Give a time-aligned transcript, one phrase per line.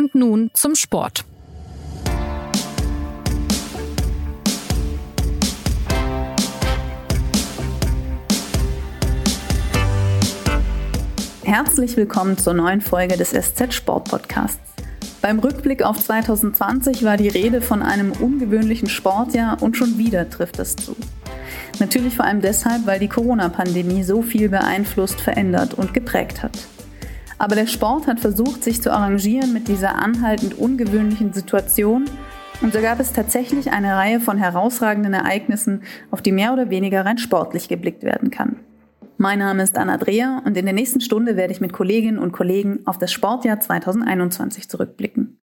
[0.00, 1.26] Und nun zum Sport.
[11.42, 14.58] Herzlich willkommen zur neuen Folge des SZ Sport Podcasts.
[15.20, 20.60] Beim Rückblick auf 2020 war die Rede von einem ungewöhnlichen Sportjahr und schon wieder trifft
[20.60, 20.96] es zu.
[21.78, 26.56] Natürlich vor allem deshalb, weil die Corona-Pandemie so viel beeinflusst, verändert und geprägt hat.
[27.40, 32.04] Aber der Sport hat versucht, sich zu arrangieren mit dieser anhaltend ungewöhnlichen Situation
[32.60, 37.06] und so gab es tatsächlich eine Reihe von herausragenden Ereignissen, auf die mehr oder weniger
[37.06, 38.56] rein sportlich geblickt werden kann.
[39.16, 42.32] Mein Name ist Anna Dreher und in der nächsten Stunde werde ich mit Kolleginnen und
[42.32, 45.40] Kollegen auf das Sportjahr 2021 zurückblicken.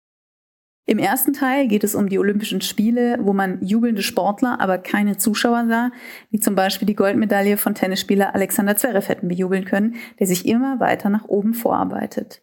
[0.92, 5.16] Im ersten Teil geht es um die Olympischen Spiele, wo man jubelnde Sportler, aber keine
[5.16, 5.92] Zuschauer sah,
[6.32, 10.82] wie zum Beispiel die Goldmedaille von Tennisspieler Alexander Zverev hätten bejubeln können, der sich immer
[10.82, 12.42] weiter nach oben vorarbeitet.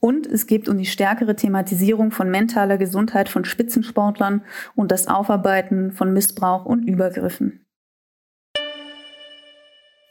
[0.00, 4.40] Und es geht um die stärkere Thematisierung von mentaler Gesundheit von Spitzensportlern
[4.74, 7.63] und das Aufarbeiten von Missbrauch und Übergriffen.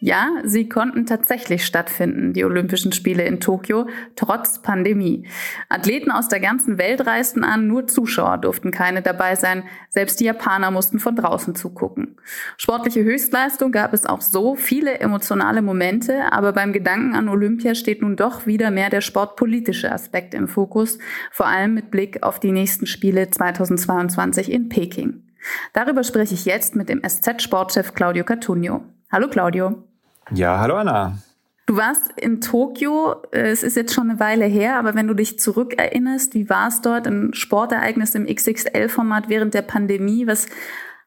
[0.05, 3.87] Ja, sie konnten tatsächlich stattfinden, die Olympischen Spiele in Tokio,
[4.17, 5.25] trotz Pandemie.
[5.69, 9.63] Athleten aus der ganzen Welt reisten an, nur Zuschauer durften keine dabei sein.
[9.87, 12.17] Selbst die Japaner mussten von draußen zugucken.
[12.57, 18.01] Sportliche Höchstleistung gab es auch so, viele emotionale Momente, aber beim Gedanken an Olympia steht
[18.01, 20.99] nun doch wieder mehr der sportpolitische Aspekt im Fokus,
[21.31, 25.23] vor allem mit Blick auf die nächsten Spiele 2022 in Peking.
[25.71, 28.83] Darüber spreche ich jetzt mit dem SZ-Sportchef Claudio Cartunio.
[29.09, 29.92] Hallo Claudio.
[30.31, 31.17] Ja, hallo Anna.
[31.65, 35.13] Du warst in Tokio, äh, es ist jetzt schon eine Weile her, aber wenn du
[35.13, 40.27] dich zurückerinnerst, wie war es dort, ein Sportereignis im XXL-Format während der Pandemie?
[40.27, 40.47] Was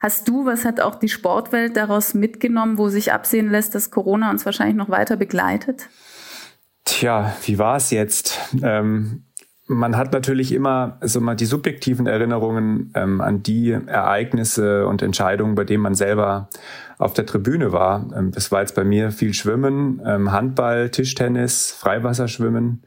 [0.01, 4.31] hast du, was hat auch die Sportwelt daraus mitgenommen, wo sich absehen lässt, dass Corona
[4.31, 5.89] uns wahrscheinlich noch weiter begleitet?
[6.85, 8.39] Tja, wie war es jetzt?
[8.63, 9.25] Ähm,
[9.69, 15.57] man hat natürlich immer also mal die subjektiven Erinnerungen ähm, an die Ereignisse und Entscheidungen,
[15.57, 16.49] bei denen man selber
[16.99, 18.07] auf der Tribüne war.
[18.17, 22.85] Ähm, das war jetzt bei mir viel Schwimmen, ähm, Handball, Tischtennis, Freiwasserschwimmen.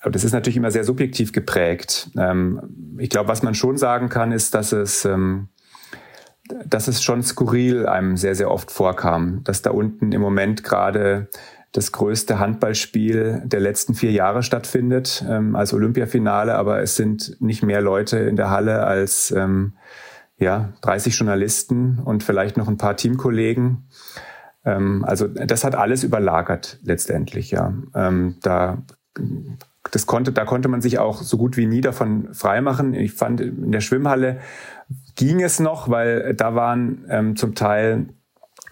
[0.00, 2.10] Aber das ist natürlich immer sehr subjektiv geprägt.
[2.18, 5.48] Ähm, ich glaube, was man schon sagen kann, ist, dass es, ähm,
[6.66, 11.28] dass es schon skurril einem sehr, sehr oft vorkam, dass da unten im Moment gerade
[11.72, 17.62] das größte Handballspiel der letzten vier Jahre stattfindet ähm, als Olympiafinale, aber es sind nicht
[17.62, 19.74] mehr Leute in der Halle als ähm,
[20.36, 23.88] ja 30 Journalisten und vielleicht noch ein paar Teamkollegen.
[24.64, 27.50] Ähm, also das hat alles überlagert letztendlich.
[27.50, 28.82] Ja, ähm, da
[29.90, 32.94] das konnte, da konnte man sich auch so gut wie nie davon freimachen.
[32.94, 34.40] Ich fand in der Schwimmhalle
[35.16, 38.08] ging es noch, weil da waren ähm, zum Teil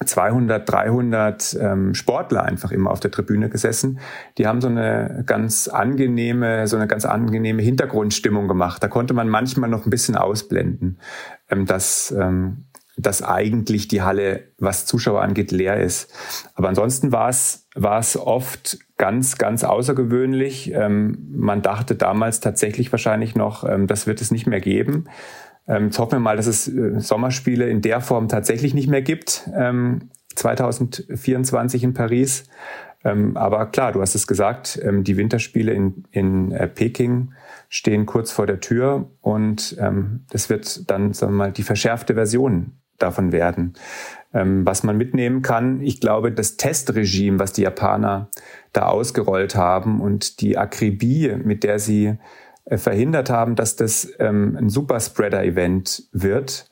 [0.04, 4.00] 200, 300 ähm, Sportler einfach immer auf der Tribüne gesessen.
[4.38, 8.82] Die haben so eine ganz angenehme, so eine ganz angenehme Hintergrundstimmung gemacht.
[8.82, 10.98] Da konnte man manchmal noch ein bisschen ausblenden,
[11.50, 12.64] ähm, dass, ähm,
[12.96, 16.12] dass eigentlich die Halle, was Zuschauer angeht, leer ist.
[16.54, 20.72] Aber ansonsten war es, war es oft ganz, ganz außergewöhnlich.
[20.72, 25.08] Ähm, man dachte damals tatsächlich wahrscheinlich noch, ähm, das wird es nicht mehr geben.
[25.68, 29.02] Ähm, jetzt hoffen wir mal, dass es äh, Sommerspiele in der Form tatsächlich nicht mehr
[29.02, 29.48] gibt.
[29.54, 32.44] Ähm, 2024 in Paris.
[33.02, 37.32] Ähm, aber klar, du hast es gesagt, ähm, die Winterspiele in, in äh, Peking
[37.68, 42.14] stehen kurz vor der Tür und ähm, das wird dann, sagen wir mal, die verschärfte
[42.14, 43.74] Version davon werden.
[44.34, 48.28] Ähm, was man mitnehmen kann, ich glaube, das Testregime, was die Japaner
[48.72, 52.18] da ausgerollt haben und die Akribie, mit der sie
[52.78, 56.70] verhindert haben, dass das ähm, ein Superspreader-Event wird.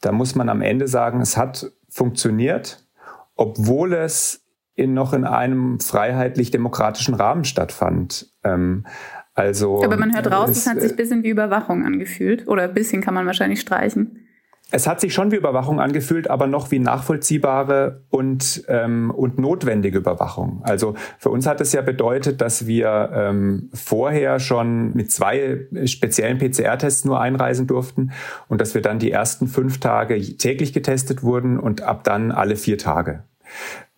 [0.00, 2.86] Da muss man am Ende sagen, es hat funktioniert,
[3.34, 4.44] obwohl es
[4.74, 8.32] in, noch in einem freiheitlich-demokratischen Rahmen stattfand.
[8.44, 8.86] Ähm,
[9.34, 12.46] also, Aber man hört raus, es, es hat sich ein bisschen wie Überwachung angefühlt.
[12.48, 14.26] Oder ein bisschen kann man wahrscheinlich streichen
[14.70, 19.98] es hat sich schon wie Überwachung angefühlt, aber noch wie nachvollziehbare und, ähm, und notwendige
[19.98, 20.60] Überwachung.
[20.62, 26.38] Also für uns hat es ja bedeutet, dass wir ähm, vorher schon mit zwei speziellen
[26.38, 28.12] PCR-Tests nur einreisen durften
[28.48, 32.56] und dass wir dann die ersten fünf Tage täglich getestet wurden und ab dann alle
[32.56, 33.24] vier Tage.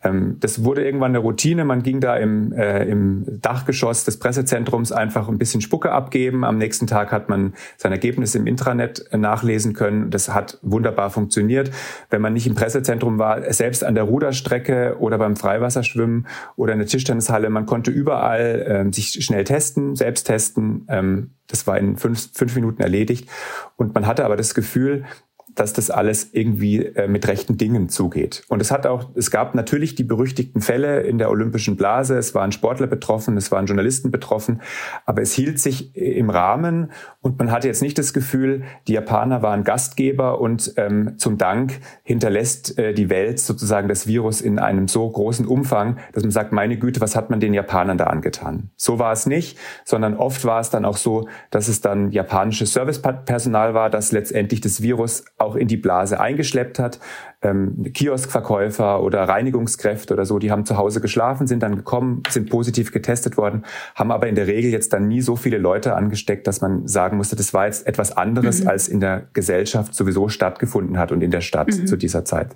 [0.02, 1.64] Ähm, das wurde irgendwann eine Routine.
[1.64, 6.44] Man ging da im, äh, im Dachgeschoss des Pressezentrums einfach ein bisschen Spucke abgeben.
[6.44, 10.10] Am nächsten Tag hat man sein Ergebnis im Intranet äh, nachlesen können.
[10.10, 11.70] Das hat wunderbar funktioniert.
[12.10, 16.26] Wenn man nicht im Pressezentrum war, selbst an der Ruderstrecke oder beim Freiwasserschwimmen
[16.56, 20.86] oder in der Tischtennishalle, man konnte überall ähm, sich schnell testen, selbst testen.
[20.88, 23.28] Ähm, das war in fünf, fünf Minuten erledigt.
[23.76, 25.04] Und man hatte aber das Gefühl,
[25.54, 28.44] dass das alles irgendwie äh, mit rechten Dingen zugeht.
[28.48, 32.16] Und es hat auch, es gab natürlich die berüchtigten Fälle in der olympischen Blase.
[32.16, 34.62] Es waren Sportler betroffen, es waren Journalisten betroffen,
[35.06, 39.42] aber es hielt sich im Rahmen und man hatte jetzt nicht das Gefühl, die Japaner
[39.42, 44.88] waren Gastgeber und ähm, zum Dank hinterlässt äh, die Welt sozusagen das Virus in einem
[44.88, 48.70] so großen Umfang, dass man sagt, meine Güte, was hat man den Japanern da angetan?
[48.76, 52.72] So war es nicht, sondern oft war es dann auch so, dass es dann japanisches
[52.72, 57.00] Servicepersonal war, das letztendlich das Virus auch in die Blase eingeschleppt hat.
[57.42, 62.48] Ähm, Kioskverkäufer oder Reinigungskräfte oder so, die haben zu Hause geschlafen, sind dann gekommen, sind
[62.48, 63.64] positiv getestet worden,
[63.96, 67.16] haben aber in der Regel jetzt dann nie so viele Leute angesteckt, dass man sagen
[67.16, 68.68] musste, das war jetzt etwas anderes, mhm.
[68.68, 71.86] als in der Gesellschaft sowieso stattgefunden hat und in der Stadt mhm.
[71.86, 72.54] zu dieser Zeit.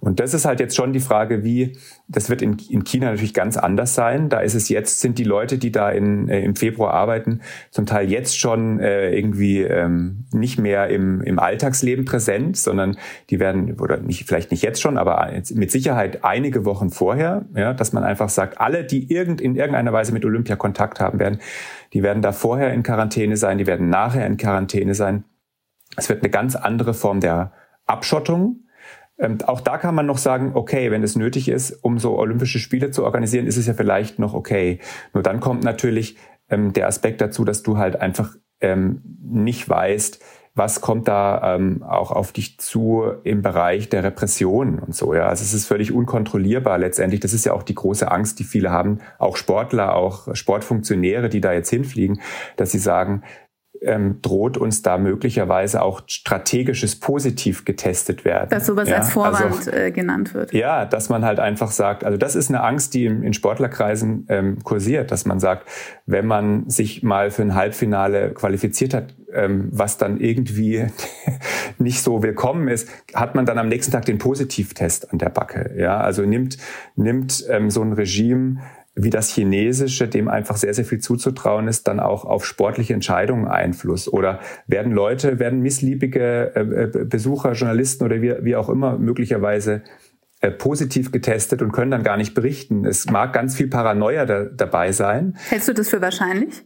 [0.00, 1.78] Und das ist halt jetzt schon die Frage, wie,
[2.10, 4.30] das wird in, in China natürlich ganz anders sein.
[4.30, 7.84] Da ist es jetzt, sind die Leute, die da in, äh, im Februar arbeiten, zum
[7.84, 12.96] Teil jetzt schon äh, irgendwie ähm, nicht mehr im, im Alltagsleben präsent, sondern
[13.28, 17.74] die werden, oder nicht vielleicht nicht jetzt schon, aber mit Sicherheit einige Wochen vorher, ja,
[17.74, 21.40] dass man einfach sagt, alle, die irgend, in irgendeiner Weise mit Olympia Kontakt haben werden,
[21.92, 25.24] die werden da vorher in Quarantäne sein, die werden nachher in Quarantäne sein.
[25.96, 27.52] Es wird eine ganz andere Form der
[27.86, 28.64] Abschottung.
[29.18, 32.58] Ähm, auch da kann man noch sagen, okay, wenn es nötig ist, um so Olympische
[32.58, 34.78] Spiele zu organisieren, ist es ja vielleicht noch okay.
[35.12, 36.16] Nur dann kommt natürlich
[36.48, 40.22] ähm, der Aspekt dazu, dass du halt einfach ähm, nicht weißt,
[40.54, 45.14] was kommt da ähm, auch auf dich zu im Bereich der Repression und so.
[45.14, 47.20] Ja, also es ist völlig unkontrollierbar letztendlich.
[47.20, 51.40] Das ist ja auch die große Angst, die viele haben, auch Sportler, auch Sportfunktionäre, die
[51.40, 52.20] da jetzt hinfliegen,
[52.56, 53.22] dass sie sagen,
[53.82, 58.50] ähm, droht uns da möglicherweise auch strategisches Positiv getestet werden.
[58.50, 60.52] Dass sowas ja, als Vorwand also, äh, genannt wird.
[60.52, 64.26] Ja, dass man halt einfach sagt, also das ist eine Angst, die in, in Sportlerkreisen
[64.28, 65.68] ähm, kursiert, dass man sagt,
[66.06, 70.86] wenn man sich mal für ein Halbfinale qualifiziert hat, ähm, was dann irgendwie
[71.78, 75.74] nicht so willkommen ist, hat man dann am nächsten Tag den Positivtest an der Backe.
[75.76, 76.58] Ja, also nimmt
[76.96, 78.60] nimmt ähm, so ein Regime
[78.98, 83.46] wie das Chinesische, dem einfach sehr, sehr viel zuzutrauen ist, dann auch auf sportliche Entscheidungen
[83.46, 84.12] Einfluss?
[84.12, 89.82] Oder werden Leute, werden missliebige äh, äh, Besucher, Journalisten oder wie, wie auch immer möglicherweise
[90.40, 92.84] äh, positiv getestet und können dann gar nicht berichten?
[92.84, 95.36] Es mag ganz viel Paranoia da, dabei sein.
[95.48, 96.64] Hältst du das für wahrscheinlich?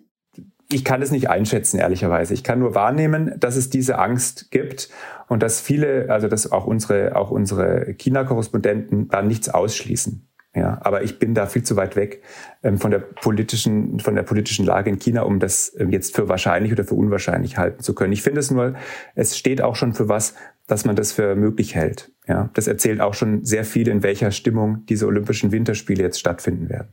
[0.71, 2.33] Ich kann es nicht einschätzen, ehrlicherweise.
[2.33, 4.89] Ich kann nur wahrnehmen, dass es diese Angst gibt
[5.29, 10.32] und dass viele, also dass auch unsere, auch unsere China-Korrespondenten da nichts ausschließen.
[10.55, 12.23] Ja, aber ich bin da viel zu weit weg
[12.63, 16.29] ähm, von der politischen, von der politischen Lage in China, um das ähm, jetzt für
[16.29, 18.13] wahrscheinlich oder für unwahrscheinlich halten zu können.
[18.13, 18.75] Ich finde es nur,
[19.15, 20.35] es steht auch schon für was,
[20.67, 22.13] dass man das für möglich hält.
[22.29, 26.69] Ja, das erzählt auch schon sehr viel, in welcher Stimmung diese Olympischen Winterspiele jetzt stattfinden
[26.69, 26.89] werden.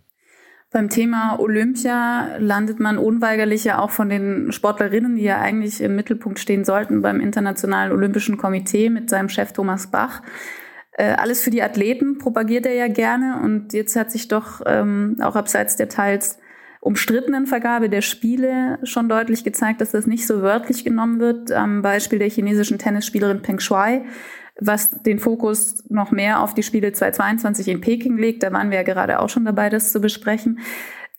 [0.71, 5.95] Beim Thema Olympia landet man unweigerlich ja auch von den Sportlerinnen, die ja eigentlich im
[5.95, 10.21] Mittelpunkt stehen sollten, beim Internationalen Olympischen Komitee mit seinem Chef Thomas Bach.
[11.00, 15.16] Äh, alles für die Athleten propagiert er ja gerne und jetzt hat sich doch ähm,
[15.22, 16.40] auch abseits der teils
[16.81, 21.54] umstrittenen Vergabe der Spiele schon deutlich gezeigt, dass das nicht so wörtlich genommen wird.
[21.54, 24.04] Am Beispiel der chinesischen Tennisspielerin Peng Shuai,
[24.60, 28.44] was den Fokus noch mehr auf die Spiele 2022 in Peking legt.
[28.44, 30.60] Da waren wir ja gerade auch schon dabei, das zu besprechen.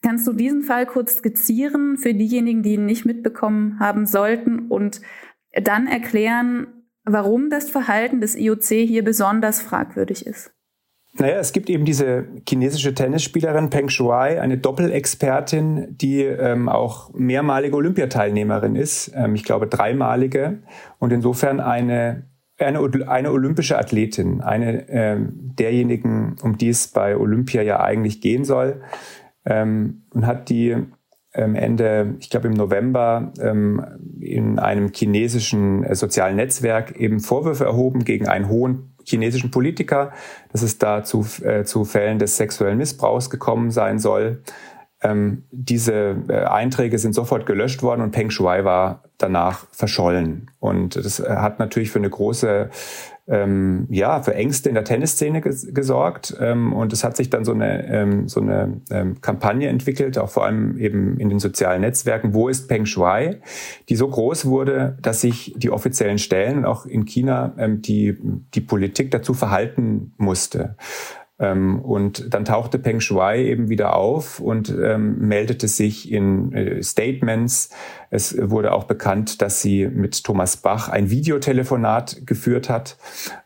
[0.03, 5.01] Kannst du diesen Fall kurz skizzieren für diejenigen, die ihn nicht mitbekommen haben sollten und
[5.55, 6.67] dann erklären,
[7.13, 10.53] warum das Verhalten des IOC hier besonders fragwürdig ist.
[11.15, 17.75] Naja, es gibt eben diese chinesische Tennisspielerin Peng Shuai, eine Doppelexpertin, die ähm, auch mehrmalige
[17.75, 19.11] Olympiateilnehmerin ist.
[19.15, 20.63] Ähm, ich glaube dreimalige
[20.99, 27.63] und insofern eine eine, eine olympische Athletin, eine ähm, derjenigen, um die es bei Olympia
[27.63, 28.83] ja eigentlich gehen soll,
[29.47, 30.77] ähm, und hat die
[31.33, 33.85] Ende, ich glaube im November, ähm,
[34.21, 40.13] in einem chinesischen äh, sozialen Netzwerk eben Vorwürfe erhoben gegen einen hohen chinesischen Politiker,
[40.53, 44.43] dass es da zu, äh, zu Fällen des sexuellen Missbrauchs gekommen sein soll.
[45.03, 50.51] Ähm, diese äh, Einträge sind sofort gelöscht worden und Peng Shuai war danach verschollen.
[50.59, 52.71] Und das hat natürlich für eine große
[53.31, 56.37] ähm, ja, für Ängste in der Tennisszene ges gesorgt.
[56.41, 60.29] Ähm, und es hat sich dann so eine, ähm, so eine ähm, Kampagne entwickelt, auch
[60.29, 63.41] vor allem eben in den sozialen Netzwerken, wo ist Peng Shuai,
[63.89, 68.19] die so groß wurde, dass sich die offiziellen Stellen auch in China ähm, die,
[68.55, 70.75] die Politik dazu verhalten musste.
[71.41, 76.83] Ähm, und dann tauchte Peng Shuai eben wieder auf und ähm, meldete sich in äh,
[76.83, 77.71] Statements.
[78.11, 82.99] Es wurde auch bekannt, dass sie mit Thomas Bach ein Videotelefonat geführt hat.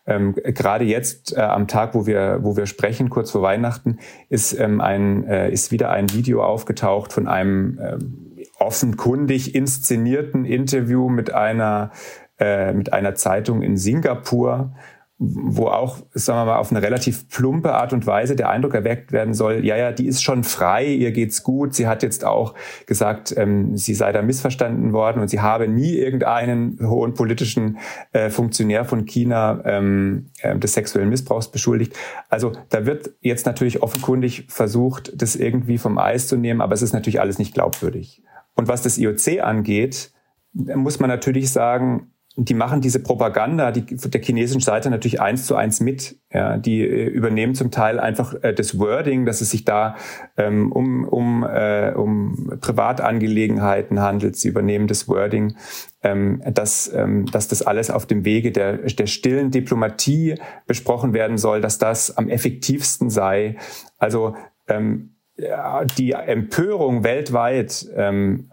[0.06, 3.98] Ähm, gerade jetzt äh, am Tag, wo wir, wo wir sprechen, kurz vor Weihnachten,
[4.28, 8.20] ist, ähm, ein, äh, ist wieder ein Video aufgetaucht von einem ähm,
[8.58, 11.92] offenkundig inszenierten Interview mit einer
[12.38, 14.72] äh, mit einer Zeitung in Singapur,
[15.18, 19.12] wo auch, sagen wir mal, auf eine relativ plumpe Art und Weise der Eindruck erweckt
[19.12, 21.74] werden soll, ja, ja, die ist schon frei, ihr geht's gut.
[21.74, 22.54] Sie hat jetzt auch
[22.86, 27.78] gesagt, ähm, sie sei da missverstanden worden und sie habe nie irgendeinen hohen politischen
[28.12, 31.94] äh, Funktionär von China ähm, äh, des sexuellen Missbrauchs beschuldigt.
[32.28, 36.82] Also da wird jetzt natürlich offenkundig versucht, das irgendwie vom Eis zu nehmen, aber es
[36.82, 38.20] ist natürlich alles nicht glaubwürdig.
[38.56, 40.10] Und was das IOC angeht,
[40.52, 45.54] muss man natürlich sagen, die machen diese Propaganda die, der chinesischen Seite natürlich eins zu
[45.54, 46.16] eins mit.
[46.32, 49.94] Ja, die äh, übernehmen zum Teil einfach äh, das Wording, dass es sich da
[50.36, 54.34] ähm, um, um, äh, um Privatangelegenheiten handelt.
[54.36, 55.54] Sie übernehmen das Wording,
[56.02, 60.34] ähm, dass, ähm, dass das alles auf dem Wege der, der stillen Diplomatie
[60.66, 63.56] besprochen werden soll, dass das am effektivsten sei.
[63.98, 64.34] Also
[64.66, 65.10] ähm,
[65.98, 68.48] die Empörung weltweit, ähm,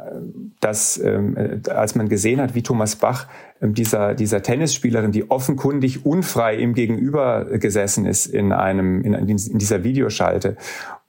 [0.62, 3.28] dass ähm, als man gesehen hat, wie Thomas Bach
[3.62, 9.84] dieser, dieser Tennisspielerin, die offenkundig unfrei ihm gegenüber gesessen ist in einem, in, in dieser
[9.84, 10.58] Videoschalte.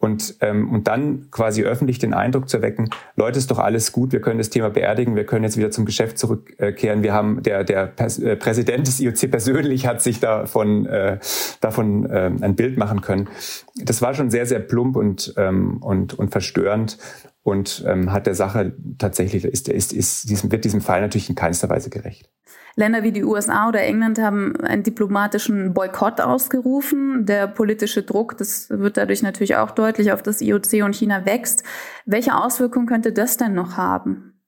[0.02, 4.11] Und, ähm, und dann quasi öffentlich den Eindruck zu erwecken, Leute, ist doch alles gut,
[4.11, 7.04] wir können das Thema beerdigen, wir können jetzt wieder zum Geschäft zurückkehren.
[7.04, 11.21] Wir haben, der, der äh, Präsident des IOC persönlich hat sich davon, äh,
[11.61, 13.28] davon äh, ein Bild machen können.
[13.76, 16.99] Das war schon sehr, sehr plump und, ähm, und, und verstörend
[17.44, 21.35] und ähm, hat der Sache tatsächlich, ist, ist, ist diesem, wird diesem Fall natürlich in
[21.35, 22.28] keinster Weise gerecht.
[22.76, 27.26] Länder wie die USA oder England haben einen diplomatischen Boykott ausgerufen.
[27.26, 31.64] Der politische Druck, das wird dadurch natürlich auch deutlich auf das IOC und China wächst.
[32.07, 34.41] Welche Auswirkungen könnte das denn noch haben?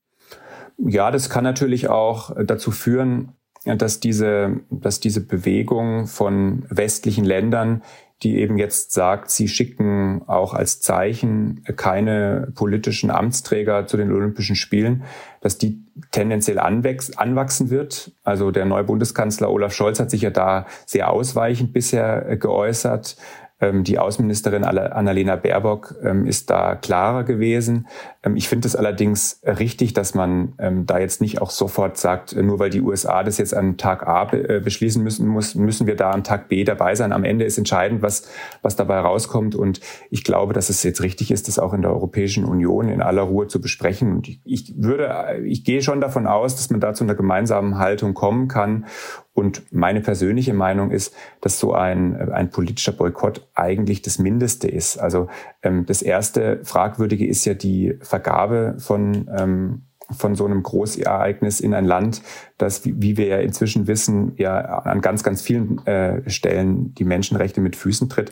[0.78, 3.32] Ja, das kann natürlich auch dazu führen,
[3.64, 7.82] dass diese, dass diese Bewegung von westlichen Ländern
[8.22, 14.56] die eben jetzt sagt, sie schicken auch als Zeichen keine politischen Amtsträger zu den Olympischen
[14.56, 15.04] Spielen,
[15.40, 18.12] dass die tendenziell anwachsen wird.
[18.22, 23.16] Also der neue Bundeskanzler Olaf Scholz hat sich ja da sehr ausweichend bisher geäußert.
[23.60, 27.86] Ähm, die Außenministerin Annalena Baerbock ähm, ist da klarer gewesen.
[28.24, 30.54] Ähm, ich finde es allerdings richtig, dass man
[30.86, 34.06] da jetzt nicht auch sofort sagt, äh, nur weil die USA das jetzt an Tag
[34.06, 37.12] A äh, beschließen müssen, müssen wir da am Tag B dabei sein.
[37.12, 38.28] Am Ende ist entscheidend, was,
[38.62, 39.54] was dabei rauskommt.
[39.54, 39.80] Und
[40.10, 43.22] ich glaube, dass es jetzt richtig ist, das auch in der Europäischen Union in aller
[43.22, 44.12] Ruhe zu besprechen.
[44.12, 48.14] Und ich würde, ich gehe schon davon aus, dass man da zu einer gemeinsamen Haltung
[48.14, 48.86] kommen kann
[49.34, 54.96] und meine persönliche Meinung ist, dass so ein, ein politischer Boykott eigentlich das Mindeste ist.
[54.96, 55.28] Also
[55.62, 61.72] ähm, das erste Fragwürdige ist ja die Vergabe von ähm, von so einem Großereignis in
[61.72, 62.20] ein Land,
[62.58, 67.62] das, wie wir ja inzwischen wissen, ja an ganz, ganz vielen äh, Stellen die Menschenrechte
[67.62, 68.30] mit Füßen tritt.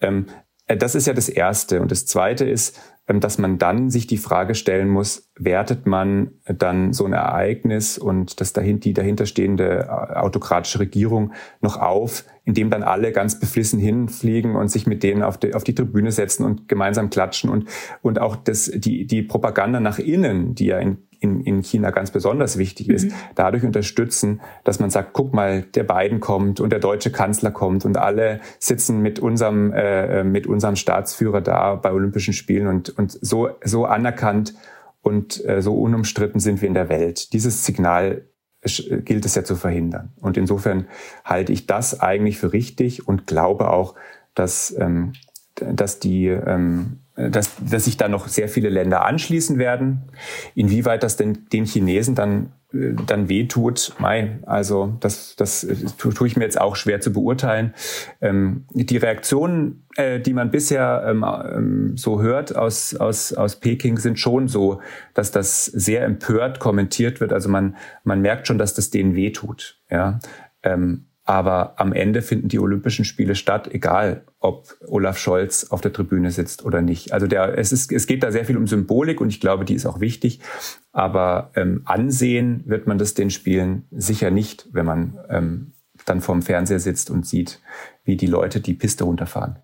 [0.00, 0.26] Ähm,
[0.66, 1.80] äh, das ist ja das Erste.
[1.80, 6.32] Und das Zweite ist, ähm, dass man dann sich die Frage stellen muss, wertet man
[6.44, 12.70] dann so ein Ereignis und das dahin, die dahinterstehende äh, autokratische Regierung noch auf, indem
[12.70, 16.44] dann alle ganz beflissen hinfliegen und sich mit denen auf die, auf die Tribüne setzen
[16.44, 17.68] und gemeinsam klatschen und,
[18.02, 22.10] und auch das, die, die Propaganda nach innen, die ja in in, in China ganz
[22.10, 23.14] besonders wichtig ist, mhm.
[23.34, 27.84] dadurch unterstützen, dass man sagt, guck mal, der Biden kommt und der deutsche Kanzler kommt
[27.84, 33.18] und alle sitzen mit unserem, äh, mit unserem Staatsführer da bei Olympischen Spielen und, und
[33.20, 34.54] so, so anerkannt
[35.08, 37.32] und äh, so unumstritten sind wir in der Welt.
[37.32, 38.28] Dieses Signal
[38.62, 40.12] gilt es ja zu verhindern.
[40.20, 40.86] Und insofern
[41.24, 43.94] halte ich das eigentlich für richtig und glaube auch,
[44.34, 45.12] dass, ähm,
[45.54, 50.04] dass die ähm, dass, dass sich da noch sehr viele Länder anschließen werden.
[50.54, 56.36] Inwieweit das denn den Chinesen dann äh, dann wehtut, Mai, also das, das tue ich
[56.36, 57.72] mir jetzt auch schwer zu beurteilen.
[58.20, 63.96] Ähm, die Reaktionen, äh, die man bisher ähm, ähm, so hört aus, aus, aus Peking,
[63.96, 64.82] sind schon so,
[65.14, 67.32] dass das sehr empört kommentiert wird.
[67.32, 69.80] Also man, man merkt schon, dass das denen wehtut.
[69.90, 70.18] Ja?
[70.62, 75.92] Ähm, aber am Ende finden die Olympischen Spiele statt, egal ob Olaf Scholz auf der
[75.92, 77.12] Tribüne sitzt oder nicht.
[77.12, 79.74] Also der, es, ist, es geht da sehr viel um Symbolik und ich glaube, die
[79.74, 80.40] ist auch wichtig.
[80.90, 85.72] Aber ähm, ansehen wird man das den Spielen sicher nicht, wenn man ähm,
[86.06, 87.60] dann vorm Fernseher sitzt und sieht,
[88.04, 89.58] wie die Leute die Piste runterfahren.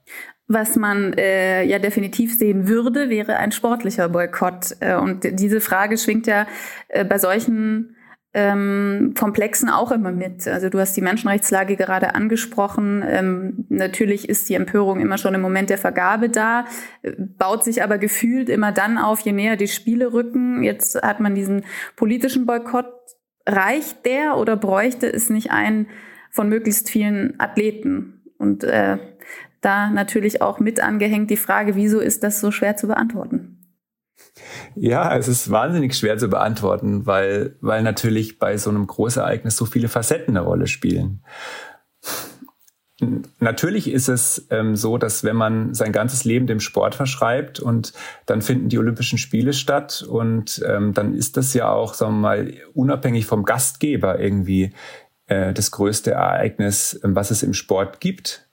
[0.46, 4.76] Was man äh, ja definitiv sehen würde, wäre ein sportlicher Boykott.
[4.80, 6.46] Äh, und diese Frage schwingt ja
[6.88, 7.96] äh, bei solchen
[8.34, 10.48] ähm, Komplexen auch immer mit.
[10.48, 13.04] Also du hast die Menschenrechtslage gerade angesprochen.
[13.06, 16.64] Ähm, natürlich ist die Empörung immer schon im Moment der Vergabe da,
[17.38, 20.64] baut sich aber gefühlt immer dann auf, je näher die Spiele rücken.
[20.64, 21.64] Jetzt hat man diesen
[21.96, 22.92] politischen Boykott.
[23.46, 25.86] Reicht der oder bräuchte es nicht einen
[26.30, 28.22] von möglichst vielen Athleten?
[28.38, 28.96] Und äh,
[29.60, 33.53] da natürlich auch mit angehängt die Frage, wieso ist das so schwer zu beantworten?
[34.74, 39.64] Ja, es ist wahnsinnig schwer zu beantworten, weil, weil natürlich bei so einem Großereignis so
[39.64, 41.22] viele Facetten eine Rolle spielen.
[43.40, 47.92] Natürlich ist es ähm, so, dass wenn man sein ganzes Leben dem Sport verschreibt und
[48.26, 52.20] dann finden die Olympischen Spiele statt und ähm, dann ist das ja auch, sagen wir
[52.20, 54.72] mal, unabhängig vom Gastgeber irgendwie
[55.26, 58.43] äh, das größte Ereignis, ähm, was es im Sport gibt.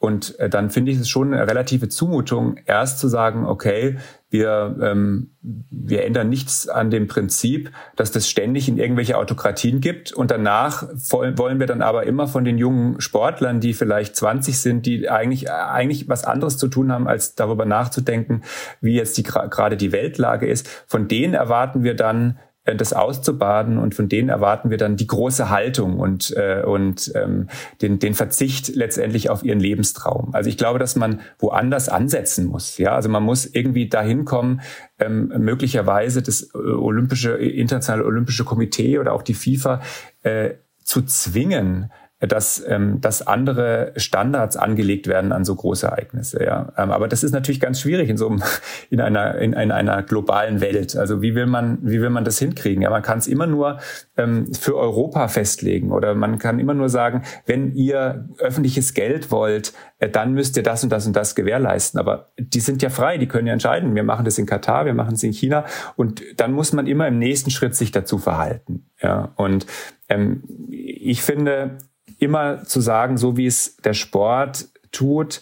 [0.00, 3.96] Und äh, dann finde ich es schon eine relative Zumutung, erst zu sagen, okay,
[4.30, 10.12] wir, ähm, wir ändern nichts an dem Prinzip, dass das ständig in irgendwelche Autokratien gibt.
[10.12, 14.86] Und danach wollen wir dann aber immer von den jungen Sportlern, die vielleicht 20 sind,
[14.86, 18.42] die eigentlich, eigentlich was anderes zu tun haben, als darüber nachzudenken,
[18.80, 20.68] wie jetzt die, gerade die Weltlage ist.
[20.86, 22.38] Von denen erwarten wir dann,
[22.76, 27.48] das auszubaden und von denen erwarten wir dann die große Haltung und, äh, und ähm,
[27.82, 30.34] den, den Verzicht letztendlich auf ihren Lebenstraum.
[30.34, 32.78] Also ich glaube, dass man woanders ansetzen muss.
[32.78, 34.60] Ja, also man muss irgendwie dahin kommen,
[34.98, 39.80] ähm, möglicherweise das äh, olympische internationale olympische Komitee oder auch die FIFA
[40.22, 40.50] äh,
[40.82, 46.42] zu zwingen, dass, ähm, dass andere Standards angelegt werden an so große Ereignisse.
[46.44, 46.72] Ja.
[46.76, 48.42] Ähm, aber das ist natürlich ganz schwierig in so einem,
[48.90, 50.96] in einer, in, in einer globalen Welt.
[50.96, 52.82] Also wie will man, wie will man das hinkriegen?
[52.82, 53.78] Ja, man kann es immer nur
[54.16, 59.72] ähm, für Europa festlegen oder man kann immer nur sagen, wenn ihr öffentliches Geld wollt,
[60.00, 62.00] äh, dann müsst ihr das und das und das gewährleisten.
[62.00, 63.94] Aber die sind ja frei, die können ja entscheiden.
[63.94, 67.06] Wir machen das in Katar, wir machen es in China und dann muss man immer
[67.06, 68.86] im nächsten Schritt sich dazu verhalten.
[69.00, 69.66] Ja, und
[70.08, 71.78] ähm, ich finde,
[72.18, 75.40] immer zu sagen, so wie es der Sport tut,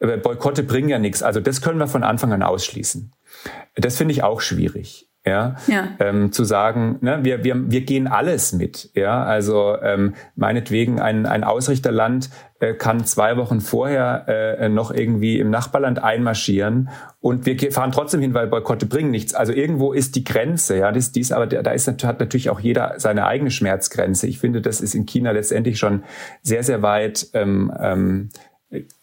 [0.00, 1.22] äh, Boykotte bringen ja nichts.
[1.22, 3.12] Also das können wir von Anfang an ausschließen.
[3.76, 5.07] Das finde ich auch schwierig.
[5.26, 5.88] Ja, ja.
[6.00, 8.90] Ähm, zu sagen, ne, wir, wir, wir gehen alles mit.
[8.94, 15.38] Ja, also ähm, meinetwegen ein, ein Ausrichterland äh, kann zwei Wochen vorher äh, noch irgendwie
[15.38, 16.88] im Nachbarland einmarschieren
[17.20, 19.34] und wir fahren trotzdem hin, weil Boykotte bringen nichts.
[19.34, 22.94] Also irgendwo ist die Grenze, ja, das, dies, aber da ist hat natürlich auch jeder
[22.98, 24.28] seine eigene Schmerzgrenze.
[24.28, 26.04] Ich finde, das ist in China letztendlich schon
[26.42, 28.30] sehr, sehr weit ähm, ähm,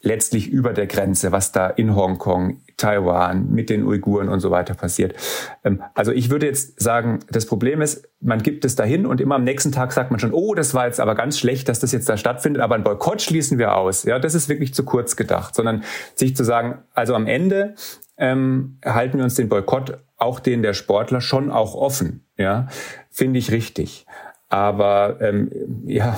[0.02, 4.74] letztlich über der Grenze, was da in Hongkong, Taiwan, mit den Uiguren und so weiter
[4.74, 5.16] passiert.
[5.64, 9.36] Ähm, also ich würde jetzt sagen, das Problem ist, man gibt es dahin und immer
[9.36, 11.92] am nächsten Tag sagt man schon, oh, das war jetzt aber ganz schlecht, dass das
[11.92, 14.04] jetzt da stattfindet, aber ein Boykott schließen wir aus.
[14.04, 15.84] Ja, das ist wirklich zu kurz gedacht, sondern
[16.16, 17.76] sich zu sagen, also am Ende
[18.18, 22.26] ähm, halten wir uns den Boykott, auch den der Sportler, schon auch offen.
[22.38, 22.68] Ja,
[23.10, 24.05] finde ich richtig.
[24.50, 25.52] Aber ähm,
[25.86, 26.18] ja,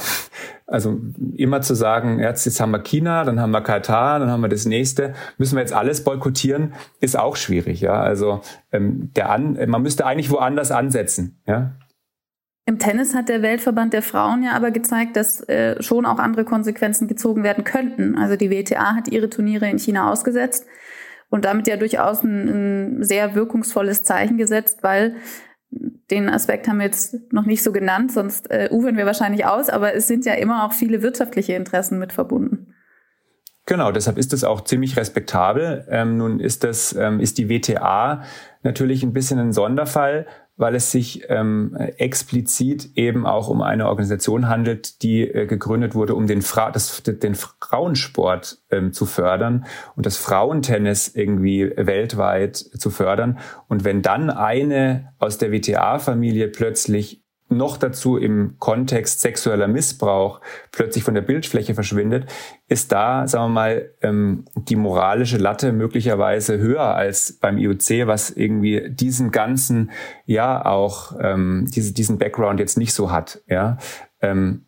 [0.65, 0.99] also
[1.35, 4.49] immer zu sagen, jetzt, jetzt haben wir China, dann haben wir Katar, dann haben wir
[4.49, 7.79] das nächste, müssen wir jetzt alles boykottieren, ist auch schwierig.
[7.79, 11.41] Ja, also ähm, der an, man müsste eigentlich woanders ansetzen.
[11.47, 11.71] Ja.
[12.65, 16.43] Im Tennis hat der Weltverband der Frauen ja aber gezeigt, dass äh, schon auch andere
[16.43, 18.17] Konsequenzen gezogen werden könnten.
[18.17, 20.65] Also die WTA hat ihre Turniere in China ausgesetzt
[21.29, 25.15] und damit ja durchaus ein, ein sehr wirkungsvolles Zeichen gesetzt, weil
[26.11, 29.69] den Aspekt haben wir jetzt noch nicht so genannt, sonst äh, ufern wir wahrscheinlich aus,
[29.69, 32.73] aber es sind ja immer auch viele wirtschaftliche Interessen mit verbunden.
[33.65, 35.85] Genau, deshalb ist es auch ziemlich respektabel.
[35.89, 38.23] Ähm, nun ist das, ähm, ist die WTA
[38.63, 40.25] natürlich ein bisschen ein Sonderfall,
[40.57, 46.15] weil es sich ähm, explizit eben auch um eine Organisation handelt, die äh, gegründet wurde,
[46.15, 49.65] um den, Fra das, den Frauensport ähm, zu fördern
[49.95, 53.37] und das Frauentennis irgendwie weltweit zu fördern.
[53.67, 61.03] Und wenn dann eine aus der WTA-Familie plötzlich noch dazu im Kontext sexueller Missbrauch plötzlich
[61.03, 62.25] von der Bildfläche verschwindet,
[62.67, 68.29] ist da, sagen wir mal, ähm, die moralische Latte möglicherweise höher als beim IOC, was
[68.29, 69.91] irgendwie diesen ganzen,
[70.25, 73.41] ja auch ähm, diese, diesen Background jetzt nicht so hat.
[73.47, 73.77] Ja,
[74.21, 74.65] ähm,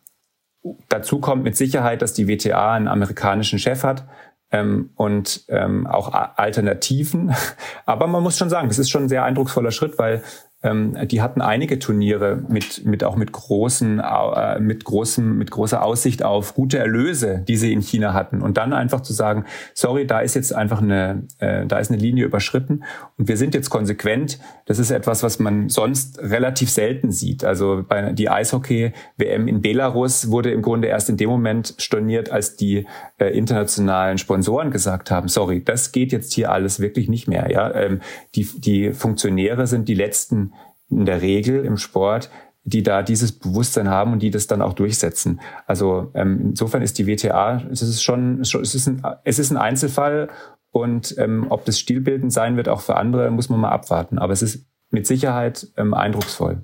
[0.88, 4.06] dazu kommt mit Sicherheit, dass die WTA einen amerikanischen Chef hat,
[4.52, 7.34] ähm, und ähm, auch Alternativen.
[7.86, 10.22] Aber man muss schon sagen, das ist schon ein sehr eindrucksvoller Schritt, weil
[10.62, 15.82] ähm, die hatten einige Turniere mit, mit auch mit großen, äh, mit großem, mit großer
[15.82, 18.42] Aussicht auf gute Erlöse, die sie in China hatten.
[18.42, 22.00] Und dann einfach zu sagen, sorry, da ist jetzt einfach eine, äh, da ist eine
[22.00, 22.84] Linie überschritten
[23.16, 24.38] und wir sind jetzt konsequent.
[24.66, 27.42] Das ist etwas, was man sonst relativ selten sieht.
[27.42, 32.56] Also bei die Eishockey-WM in Belarus wurde im Grunde erst in dem Moment storniert, als
[32.56, 32.86] die
[33.18, 37.50] äh, internationalen Sponsoren gesagt haben, sorry, das geht jetzt hier alles wirklich nicht mehr.
[37.50, 38.00] Ja, ähm,
[38.34, 40.49] die, die Funktionäre sind die letzten
[40.90, 42.30] in der Regel im Sport,
[42.64, 45.40] die da dieses Bewusstsein haben und die das dann auch durchsetzen.
[45.66, 49.56] Also ähm, insofern ist die WTA, es ist schon, es ist ein, es ist ein
[49.56, 50.28] Einzelfall
[50.70, 54.18] und ähm, ob das stilbildend sein wird, auch für andere, muss man mal abwarten.
[54.18, 56.62] Aber es ist mit Sicherheit ähm, eindrucksvoll.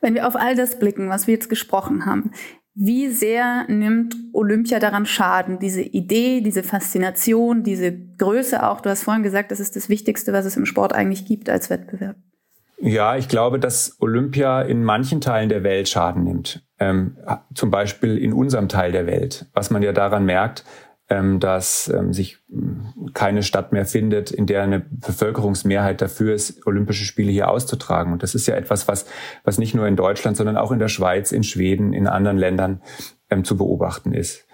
[0.00, 2.32] Wenn wir auf all das blicken, was wir jetzt gesprochen haben,
[2.76, 5.60] Wie sehr nimmt Olympia daran Schaden?
[5.60, 8.80] Diese Idee, diese Faszination, diese Größe auch.
[8.80, 11.70] Du hast vorhin gesagt, das ist das Wichtigste, was es im Sport eigentlich gibt als
[11.70, 12.16] Wettbewerb.
[12.78, 16.66] Ja, ich glaube, dass Olympia in manchen Teilen der Welt Schaden nimmt.
[16.78, 17.16] Ähm,
[17.54, 19.46] zum Beispiel in unserem Teil der Welt.
[19.54, 20.64] Was man ja daran merkt,
[21.08, 26.66] ähm, dass ähm, sich hm, keine Stadt mehr findet, in der eine Bevölkerungsmehrheit dafür ist,
[26.66, 28.12] Olympische Spiele hier auszutragen.
[28.12, 29.06] Und das ist ja etwas, was,
[29.44, 32.82] was nicht nur in Deutschland, sondern auch in der Schweiz, in Schweden, in anderen Ländern
[33.30, 34.46] ähm, zu beobachten ist.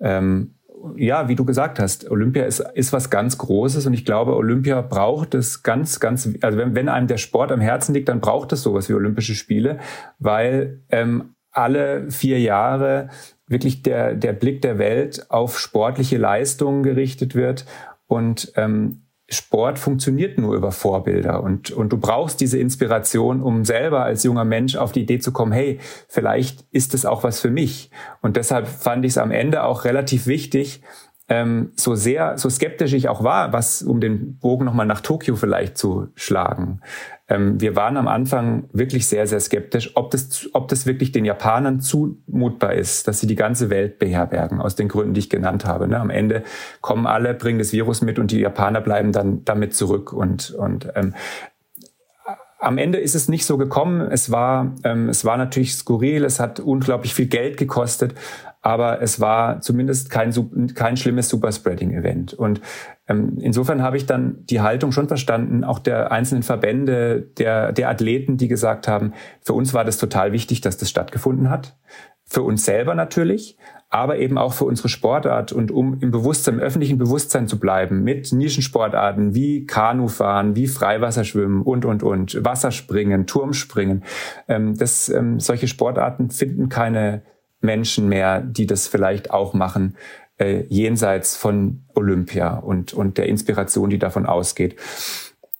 [0.00, 0.55] Ähm,
[0.96, 4.80] ja, wie du gesagt hast, Olympia ist, ist was ganz Großes und ich glaube, Olympia
[4.82, 8.52] braucht es ganz, ganz, also wenn, wenn einem der Sport am Herzen liegt, dann braucht
[8.52, 9.78] es sowas wie Olympische Spiele,
[10.18, 13.08] weil ähm, alle vier Jahre
[13.46, 17.64] wirklich der, der Blick der Welt auf sportliche Leistungen gerichtet wird
[18.06, 24.04] und ähm, Sport funktioniert nur über Vorbilder und, und du brauchst diese Inspiration, um selber
[24.04, 27.50] als junger Mensch auf die Idee zu kommen, hey, vielleicht ist es auch was für
[27.50, 27.90] mich.
[28.22, 30.82] Und deshalb fand ich es am Ende auch relativ wichtig,
[31.28, 35.34] ähm, so sehr, so skeptisch ich auch war, was um den Bogen nochmal nach Tokio
[35.34, 36.80] vielleicht zu schlagen.
[37.28, 41.24] Ähm, wir waren am Anfang wirklich sehr, sehr skeptisch, ob das, ob das wirklich den
[41.24, 45.64] Japanern zumutbar ist, dass sie die ganze Welt beherbergen, aus den Gründen, die ich genannt
[45.64, 45.88] habe.
[45.88, 45.98] Ne?
[45.98, 46.42] Am Ende
[46.80, 50.88] kommen alle, bringen das Virus mit und die Japaner bleiben dann damit zurück und, und
[50.94, 51.14] ähm,
[52.58, 54.00] am Ende ist es nicht so gekommen.
[54.00, 56.24] Es war, ähm, es war natürlich skurril.
[56.24, 58.14] Es hat unglaublich viel Geld gekostet
[58.66, 60.34] aber es war zumindest kein,
[60.74, 62.34] kein schlimmes Superspreading-Event.
[62.34, 62.60] Und
[63.08, 68.36] insofern habe ich dann die Haltung schon verstanden, auch der einzelnen Verbände, der, der Athleten,
[68.36, 71.76] die gesagt haben, für uns war das total wichtig, dass das stattgefunden hat.
[72.24, 73.56] Für uns selber natürlich,
[73.88, 78.02] aber eben auch für unsere Sportart und um im Bewusstsein, im öffentlichen Bewusstsein zu bleiben
[78.02, 84.02] mit Nischensportarten wie Kanufahren, wie Freiwasserschwimmen und, und, und, Wasserspringen, Turmspringen.
[84.48, 87.22] Ähm, das, ähm, solche Sportarten finden keine
[87.60, 89.96] Menschen mehr, die das vielleicht auch machen,
[90.38, 94.76] äh, jenseits von Olympia und, und der Inspiration, die davon ausgeht.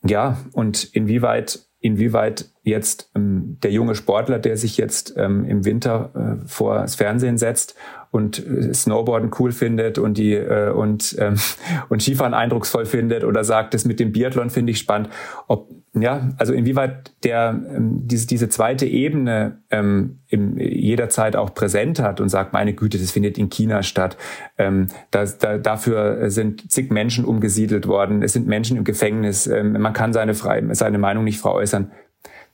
[0.05, 6.11] Ja, und inwieweit, inwieweit jetzt ähm, der junge Sportler, der sich jetzt ähm, im Winter
[6.43, 7.75] äh, vor das Fernsehen setzt
[8.11, 11.37] und äh, Snowboarden cool findet und die äh, und ähm,
[11.89, 15.11] und Skifahren eindrucksvoll findet oder sagt, das mit dem Biathlon finde ich spannend,
[15.49, 22.01] ob ja, also inwieweit der ähm, diese, diese zweite Ebene ähm, in jederzeit auch präsent
[22.01, 24.19] hat und sagt, meine Güte, das findet in China statt.
[24.59, 28.23] Ähm, da, da, dafür sind zig Menschen umgesiedelt worden.
[28.23, 29.47] Es sind Menschen im Gefängnis.
[29.47, 31.91] Ähm, man kann seine, frei, seine Meinung nicht frei äußern.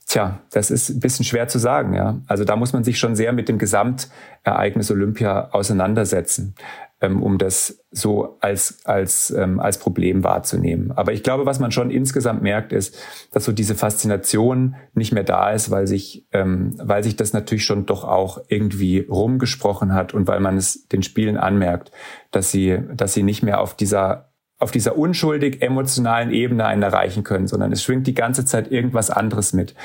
[0.05, 2.19] Tja, das ist ein bisschen schwer zu sagen, ja.
[2.27, 6.55] Also da muss man sich schon sehr mit dem Gesamtereignis Olympia auseinandersetzen,
[6.99, 10.91] ähm, um das so als, als, ähm, als Problem wahrzunehmen.
[10.91, 12.97] Aber ich glaube, was man schon insgesamt merkt, ist,
[13.31, 17.63] dass so diese Faszination nicht mehr da ist, weil sich, ähm, weil sich das natürlich
[17.63, 21.91] schon doch auch irgendwie rumgesprochen hat und weil man es den Spielen anmerkt,
[22.31, 24.32] dass sie, dass sie nicht mehr auf dieser
[24.63, 29.09] auf dieser unschuldig emotionalen Ebene einen erreichen können, sondern es schwingt die ganze Zeit irgendwas
[29.09, 29.75] anderes mit.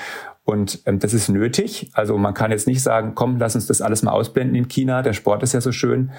[0.44, 1.90] Und ähm, das ist nötig.
[1.92, 5.02] Also man kann jetzt nicht sagen, komm, lass uns das alles mal ausblenden in China.
[5.02, 6.12] Der Sport ist ja so schön.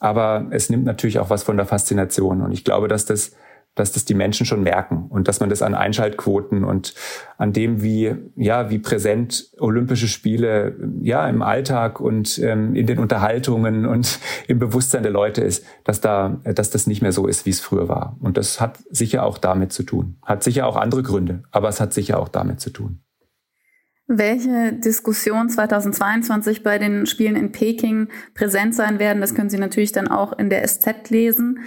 [0.00, 2.40] Aber es nimmt natürlich auch was von der Faszination.
[2.40, 3.32] Und ich glaube, dass das
[3.74, 6.94] dass das die Menschen schon merken und dass man das an Einschaltquoten und
[7.36, 12.98] an dem, wie, ja, wie präsent Olympische Spiele, ja, im Alltag und ähm, in den
[12.98, 17.46] Unterhaltungen und im Bewusstsein der Leute ist, dass da, dass das nicht mehr so ist,
[17.46, 18.16] wie es früher war.
[18.20, 20.16] Und das hat sicher auch damit zu tun.
[20.24, 23.00] Hat sicher auch andere Gründe, aber es hat sicher auch damit zu tun.
[24.10, 29.92] Welche Diskussionen 2022 bei den Spielen in Peking präsent sein werden, das können Sie natürlich
[29.92, 31.58] dann auch in der SZ lesen.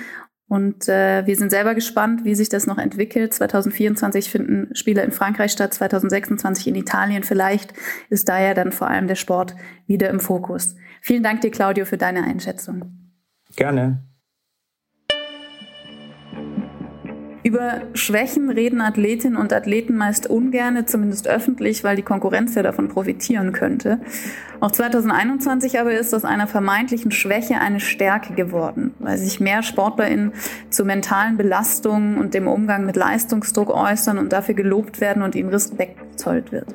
[0.51, 3.33] Und äh, wir sind selber gespannt, wie sich das noch entwickelt.
[3.33, 7.23] 2024 finden Spiele in Frankreich statt, 2026 in Italien.
[7.23, 7.71] Vielleicht
[8.09, 9.55] ist da ja dann vor allem der Sport
[9.87, 10.75] wieder im Fokus.
[10.99, 13.13] Vielen Dank dir, Claudio, für deine Einschätzung.
[13.55, 14.03] Gerne.
[17.51, 22.87] Über Schwächen reden Athletinnen und Athleten meist ungerne, zumindest öffentlich, weil die Konkurrenz ja davon
[22.87, 23.99] profitieren könnte.
[24.61, 30.31] Auch 2021 aber ist aus einer vermeintlichen Schwäche eine Stärke geworden, weil sich mehr SportlerInnen
[30.69, 35.49] zu mentalen Belastungen und dem Umgang mit Leistungsdruck äußern und dafür gelobt werden und ihnen
[35.49, 36.73] Respekt gezollt wird.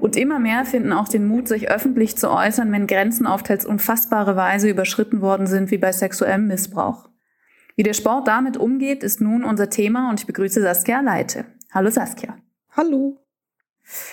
[0.00, 3.64] Und immer mehr finden auch den Mut, sich öffentlich zu äußern, wenn Grenzen auf teils
[3.64, 7.08] unfassbare Weise überschritten worden sind, wie bei sexuellem Missbrauch.
[7.76, 11.44] Wie der Sport damit umgeht, ist nun unser Thema und ich begrüße Saskia Leite.
[11.72, 12.36] Hallo Saskia.
[12.70, 13.20] Hallo.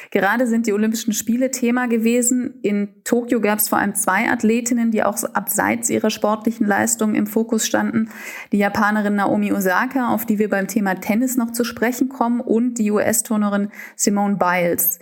[0.09, 2.59] Gerade sind die Olympischen Spiele Thema gewesen.
[2.61, 7.27] In Tokio gab es vor allem zwei Athletinnen, die auch abseits ihrer sportlichen Leistungen im
[7.27, 8.09] Fokus standen.
[8.51, 12.79] Die Japanerin Naomi Osaka, auf die wir beim Thema Tennis noch zu sprechen kommen, und
[12.79, 14.99] die US-Turnerin Simone Biles.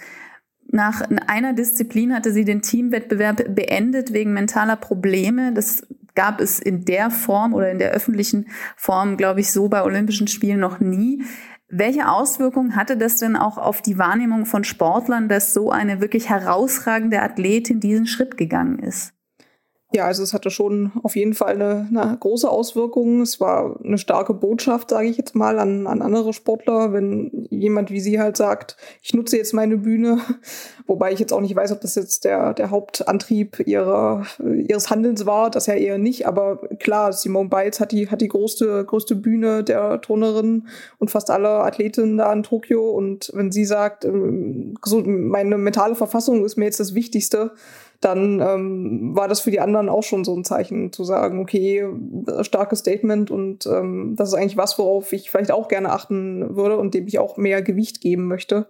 [0.67, 5.51] Nach einer Disziplin hatte sie den Teamwettbewerb beendet wegen mentaler Probleme.
[5.51, 5.81] Das
[6.19, 10.27] gab es in der Form oder in der öffentlichen Form, glaube ich, so bei Olympischen
[10.27, 11.23] Spielen noch nie.
[11.69, 16.27] Welche Auswirkungen hatte das denn auch auf die Wahrnehmung von Sportlern, dass so eine wirklich
[16.27, 19.13] herausragende Athletin diesen Schritt gegangen ist?
[19.91, 23.21] Ja, also es hatte schon auf jeden Fall eine, eine große Auswirkung.
[23.21, 27.89] Es war eine starke Botschaft, sage ich jetzt mal, an, an andere Sportler, wenn jemand
[27.89, 30.19] wie sie halt sagt, ich nutze jetzt meine Bühne,
[30.85, 34.27] wobei ich jetzt auch nicht weiß, ob das jetzt der, der Hauptantrieb ihrer,
[34.67, 38.27] ihres Handelns war, das ja eher nicht, aber klar, Simone Biles hat die, hat die
[38.27, 40.67] größte, größte Bühne der Turnerin
[40.99, 42.91] und fast alle Athletinnen da in Tokio.
[42.91, 47.53] Und wenn sie sagt, ähm, meine mentale Verfassung ist mir jetzt das Wichtigste,
[48.01, 51.85] dann ähm, war das für die anderen auch schon so ein Zeichen zu sagen, okay,
[52.41, 56.77] starkes Statement und ähm, das ist eigentlich was, worauf ich vielleicht auch gerne achten würde
[56.77, 58.67] und dem ich auch mehr Gewicht geben möchte.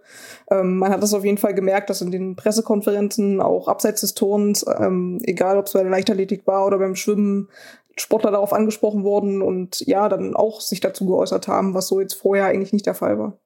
[0.50, 4.14] Ähm, man hat das auf jeden Fall gemerkt, dass in den Pressekonferenzen auch abseits des
[4.14, 7.48] Turns, ähm, egal ob es bei der Leichtathletik war oder beim Schwimmen,
[7.96, 12.14] Sportler darauf angesprochen wurden und ja, dann auch sich dazu geäußert haben, was so jetzt
[12.14, 13.38] vorher eigentlich nicht der Fall war.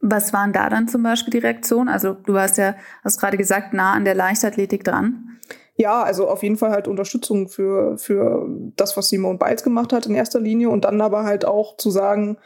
[0.00, 1.88] Was waren da dann zum Beispiel die Reaktionen?
[1.88, 5.38] Also du warst ja, hast gerade gesagt, nah an der Leichtathletik dran.
[5.76, 10.06] Ja, also auf jeden Fall halt Unterstützung für, für das, was Simone Biles gemacht hat
[10.06, 12.36] in erster Linie und dann aber halt auch zu sagen,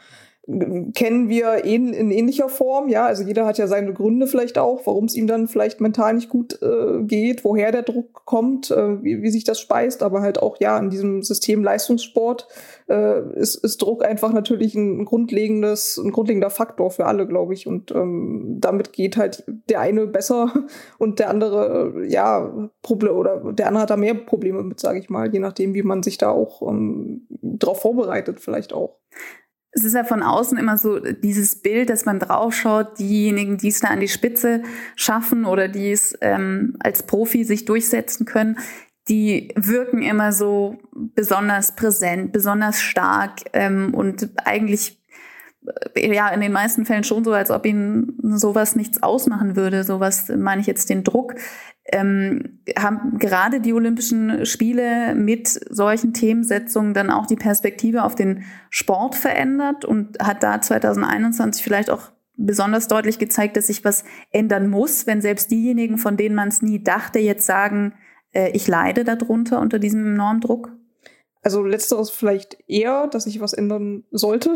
[0.47, 4.85] kennen wir in, in ähnlicher Form, ja, also jeder hat ja seine Gründe vielleicht auch,
[4.85, 9.03] warum es ihm dann vielleicht mental nicht gut äh, geht, woher der Druck kommt, äh,
[9.03, 12.47] wie, wie sich das speist, aber halt auch, ja, in diesem System Leistungssport
[12.87, 17.65] äh, ist, ist Druck einfach natürlich ein grundlegendes, ein grundlegender Faktor für alle, glaube ich,
[17.65, 20.53] und ähm, damit geht halt der eine besser
[20.99, 24.99] und der andere, äh, ja, Problem oder der andere hat da mehr Probleme mit, sage
[24.99, 28.99] ich mal, je nachdem, wie man sich da auch ähm, drauf vorbereitet, vielleicht auch
[29.75, 33.81] es ist ja von außen immer so dieses Bild, dass man draufschaut, diejenigen, die es
[33.81, 34.63] da an die Spitze
[34.95, 38.57] schaffen oder die es ähm, als Profi sich durchsetzen können,
[39.09, 44.97] die wirken immer so besonders präsent, besonders stark ähm, und eigentlich
[45.95, 49.83] ja in den meisten Fällen schon so, als ob ihnen sowas nichts ausmachen würde.
[49.83, 51.35] Sowas meine ich jetzt den Druck
[51.87, 58.43] ähm, haben gerade die Olympischen Spiele mit solchen Themensetzungen dann auch die Perspektive auf den
[58.69, 64.67] Sport verändert und hat da 2021 vielleicht auch besonders deutlich gezeigt, dass sich was ändern
[64.67, 67.93] muss, wenn selbst diejenigen, von denen man es nie dachte, jetzt sagen,
[68.33, 70.71] äh, ich leide darunter unter diesem enormen Druck?
[71.43, 74.55] Also letzteres vielleicht eher, dass sich was ändern sollte.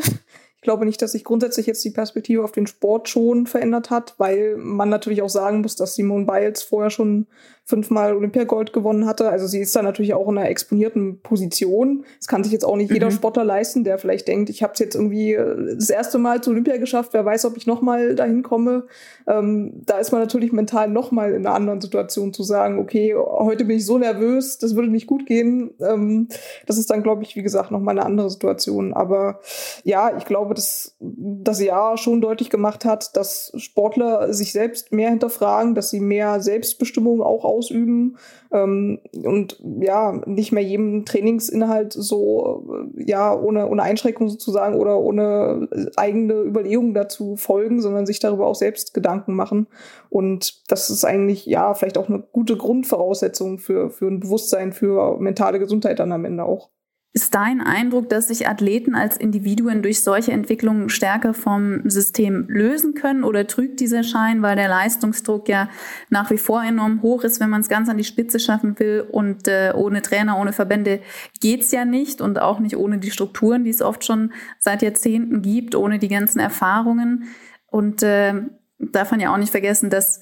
[0.60, 4.16] Ich glaube nicht, dass sich grundsätzlich jetzt die Perspektive auf den Sport schon verändert hat,
[4.18, 7.28] weil man natürlich auch sagen muss, dass Simone Biles vorher schon
[7.70, 9.30] fünfmal Olympiagold gewonnen hatte.
[9.30, 12.04] Also sie ist da natürlich auch in einer exponierten Position.
[12.18, 12.96] Das kann sich jetzt auch nicht mhm.
[12.96, 16.42] jeder Sportler leisten, der vielleicht denkt, ich habe es jetzt irgendwie äh, das erste Mal
[16.42, 18.88] zu Olympia geschafft, wer weiß, ob ich nochmal dahin komme.
[19.28, 23.66] Ähm, da ist man natürlich mental nochmal in einer anderen Situation zu sagen, okay, heute
[23.66, 25.70] bin ich so nervös, das würde nicht gut gehen.
[25.80, 26.28] Ähm,
[26.66, 28.96] das ist dann, glaube ich, wie gesagt, nochmal eine andere Situation.
[28.96, 29.42] Aber
[29.84, 35.12] ja, ich glaube, dass das Jahr schon deutlich gemacht hat, dass Sportler sich selbst mehr
[35.12, 38.18] hinterfragen, dass sie mehr Selbstbestimmung auch ausüben
[38.52, 42.66] ähm, und ja, nicht mehr jedem Trainingsinhalt so,
[42.98, 45.68] äh, ja, ohne, ohne Einschränkung sozusagen oder ohne
[45.98, 49.68] eigene Überlegungen dazu folgen, sondern sich darüber auch selbst Gedanken machen.
[50.10, 55.20] Und das ist eigentlich, ja, vielleicht auch eine gute Grundvoraussetzung für, für ein Bewusstsein für
[55.20, 56.70] mentale Gesundheit dann am Ende auch.
[57.12, 62.94] Ist dein Eindruck, dass sich Athleten als Individuen durch solche Entwicklungen stärker vom System lösen
[62.94, 63.24] können?
[63.24, 65.70] Oder trügt dieser Schein, weil der Leistungsdruck ja
[66.12, 69.08] nach wie vor enorm hoch ist, wenn man es ganz an die Spitze schaffen will
[69.12, 71.02] und äh, ohne Trainer, ohne Verbände
[71.42, 75.42] geht's ja nicht und auch nicht ohne die Strukturen, die es oft schon seit Jahrzehnten
[75.42, 77.24] gibt, ohne die ganzen Erfahrungen?
[77.66, 78.36] Und äh,
[78.78, 80.22] darf man ja auch nicht vergessen, dass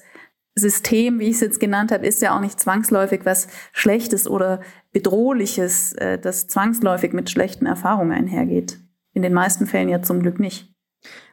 [0.58, 4.60] System, wie ich es jetzt genannt habe, ist ja auch nicht zwangsläufig was Schlechtes oder
[4.92, 8.78] Bedrohliches, äh, das zwangsläufig mit schlechten Erfahrungen einhergeht.
[9.12, 10.72] In den meisten Fällen ja zum Glück nicht.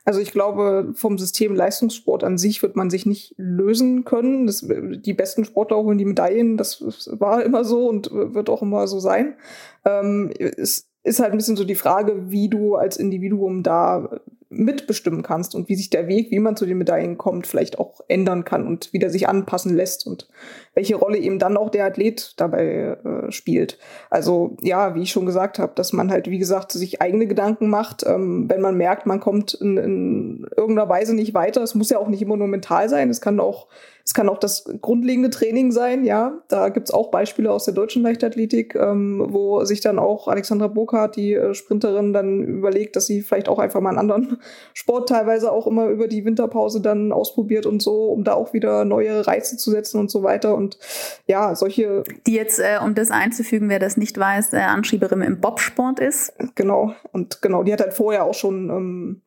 [0.03, 4.45] Also ich glaube, vom System Leistungssport an sich wird man sich nicht lösen können.
[4.45, 6.81] Das, die besten Sportler holen die Medaillen, das
[7.19, 9.35] war immer so und wird auch immer so sein.
[9.83, 14.21] Ähm, es ist halt ein bisschen so die Frage, wie du als Individuum da
[14.57, 18.01] mitbestimmen kannst und wie sich der Weg, wie man zu den Medaillen kommt, vielleicht auch
[18.07, 20.27] ändern kann und wie der sich anpassen lässt und
[20.73, 23.77] welche Rolle eben dann auch der Athlet dabei äh, spielt.
[24.09, 27.69] Also ja, wie ich schon gesagt habe, dass man halt, wie gesagt, sich eigene Gedanken
[27.69, 31.61] macht, ähm, wenn man merkt, man kommt in, in irgendeiner Weise nicht weiter.
[31.61, 33.67] Es muss ja auch nicht immer nur mental sein, es kann auch
[34.07, 36.37] Es kann auch das grundlegende Training sein, ja.
[36.47, 41.15] Da gibt's auch Beispiele aus der deutschen Leichtathletik, ähm, wo sich dann auch Alexandra Burkhardt,
[41.15, 44.37] die äh, Sprinterin, dann überlegt, dass sie vielleicht auch einfach mal einen anderen
[44.75, 48.85] Sport teilweise auch immer über die Winterpause dann ausprobiert und so, um da auch wieder
[48.85, 50.53] neue Reize zu setzen und so weiter.
[50.53, 50.77] Und
[51.25, 52.03] ja, solche.
[52.27, 56.31] Die jetzt, äh, um das einzufügen, wer das nicht weiß, äh, Anschieberin im Bobsport ist.
[56.53, 56.93] Genau.
[57.11, 59.21] Und genau, die hat halt vorher auch schon ähm,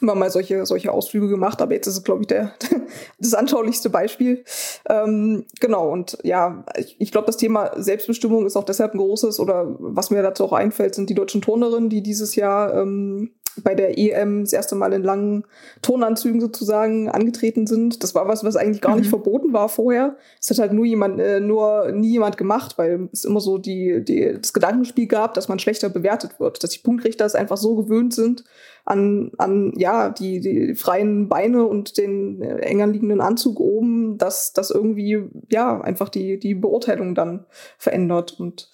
[0.00, 2.52] immer mal solche, solche Ausflüge gemacht, aber jetzt ist es, glaube ich, der,
[3.18, 4.44] das anschaulichste Beispiel.
[4.88, 9.40] Ähm, genau, und ja, ich, ich glaube, das Thema Selbstbestimmung ist auch deshalb ein großes,
[9.40, 13.30] oder was mir dazu auch einfällt, sind die deutschen Turnerinnen, die dieses Jahr ähm,
[13.62, 15.44] bei der EM das erste Mal in langen
[15.82, 18.02] Turnanzügen sozusagen angetreten sind.
[18.02, 19.00] Das war was, was eigentlich gar mhm.
[19.00, 20.16] nicht verboten war vorher.
[20.40, 24.04] Es hat halt nur jemand, äh, nur nie jemand gemacht, weil es immer so die,
[24.04, 27.76] die, das Gedankenspiel gab, dass man schlechter bewertet wird, dass die Punktrichter es einfach so
[27.76, 28.44] gewöhnt sind
[28.86, 34.52] an, an ja, die, die freien Beine und den äh, enger liegenden Anzug oben, dass
[34.52, 37.44] das irgendwie, ja, einfach die, die Beurteilung dann
[37.78, 38.70] verändert und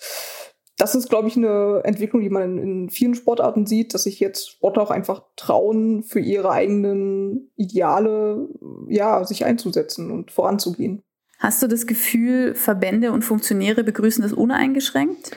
[0.82, 4.50] das ist, glaube ich, eine Entwicklung, die man in vielen Sportarten sieht, dass sich jetzt
[4.50, 8.48] Sportler auch einfach trauen, für ihre eigenen Ideale
[8.88, 11.04] ja, sich einzusetzen und voranzugehen.
[11.38, 15.36] Hast du das Gefühl, Verbände und Funktionäre begrüßen das uneingeschränkt?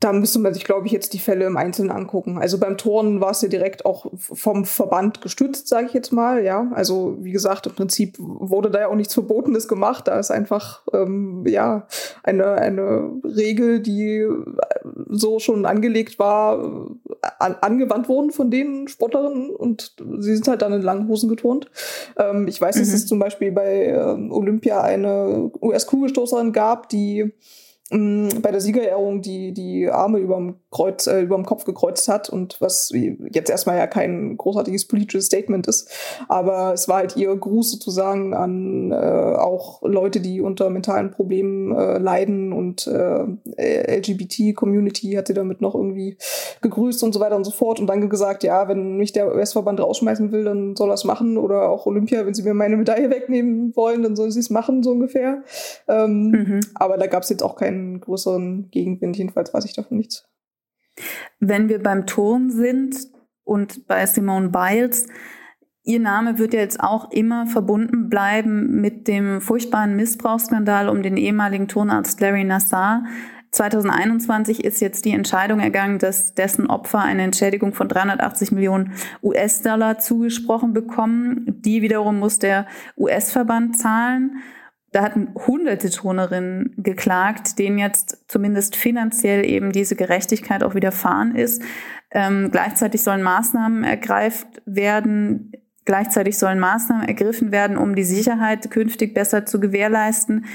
[0.00, 2.38] Da müsste man sich, glaube ich, jetzt die Fälle im Einzelnen angucken.
[2.38, 6.42] Also beim Turnen war es ja direkt auch vom Verband gestützt, sage ich jetzt mal.
[6.42, 10.08] Ja, also wie gesagt, im Prinzip wurde da ja auch nichts Verbotenes gemacht.
[10.08, 11.86] Da ist einfach ähm, ja
[12.22, 14.26] eine eine Regel, die
[15.10, 16.58] so schon angelegt war,
[17.38, 21.70] an, angewandt worden von den Sportlerinnen und sie sind halt dann in langen Hosen geturnt.
[22.16, 22.80] Ähm, ich weiß, mhm.
[22.80, 27.34] dass es zum Beispiel bei ähm, Olympia eine US-Kugelstoßerin gab, die
[27.90, 32.92] bei der Siegerehrung die, die Arme überm Kreuz, äh, überm Kopf gekreuzt hat und was
[32.92, 35.90] jetzt erstmal ja kein großartiges politisches Statement ist,
[36.28, 41.76] aber es war halt ihr Gruß sozusagen an äh, auch Leute, die unter mentalen Problemen
[41.76, 46.16] äh, leiden und äh, LGBT-Community hat sie damit noch irgendwie
[46.60, 49.80] gegrüßt und so weiter und so fort und dann gesagt, ja, wenn mich der US-Verband
[49.80, 53.10] rausschmeißen will, dann soll er es machen oder auch Olympia, wenn sie mir meine Medaille
[53.10, 55.42] wegnehmen wollen, dann sollen sie es machen, so ungefähr.
[55.88, 56.60] Ähm, mhm.
[56.74, 59.16] Aber da gab es jetzt auch keinen keinen größeren Gegenwind.
[59.16, 60.24] Jedenfalls weiß ich davon nichts.
[61.38, 62.96] Wenn wir beim Turn sind
[63.44, 65.06] und bei Simone Biles,
[65.82, 71.16] Ihr Name wird ja jetzt auch immer verbunden bleiben mit dem furchtbaren Missbrauchsskandal um den
[71.16, 73.04] ehemaligen Turnarzt Larry Nassar.
[73.52, 79.98] 2021 ist jetzt die Entscheidung ergangen, dass dessen Opfer eine Entschädigung von 380 Millionen US-Dollar
[79.98, 81.46] zugesprochen bekommen.
[81.46, 82.66] Die wiederum muss der
[82.98, 84.42] US-Verband zahlen.
[84.92, 91.62] Da hatten hunderte Turnerinnen geklagt, denen jetzt zumindest finanziell eben diese Gerechtigkeit auch widerfahren ist.
[92.10, 95.52] Ähm, gleichzeitig sollen Maßnahmen ergreift werden,
[95.84, 100.46] gleichzeitig sollen Maßnahmen ergriffen werden, um die Sicherheit künftig besser zu gewährleisten.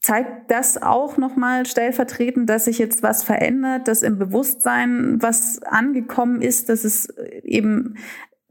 [0.00, 6.42] Zeigt das auch nochmal stellvertretend, dass sich jetzt was verändert, dass im Bewusstsein was angekommen
[6.42, 7.10] ist, dass es
[7.44, 7.96] eben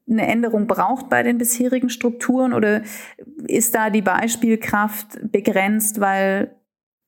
[0.10, 2.82] eine Änderung braucht bei den bisherigen Strukturen oder
[3.48, 6.56] ist da die Beispielkraft begrenzt, weil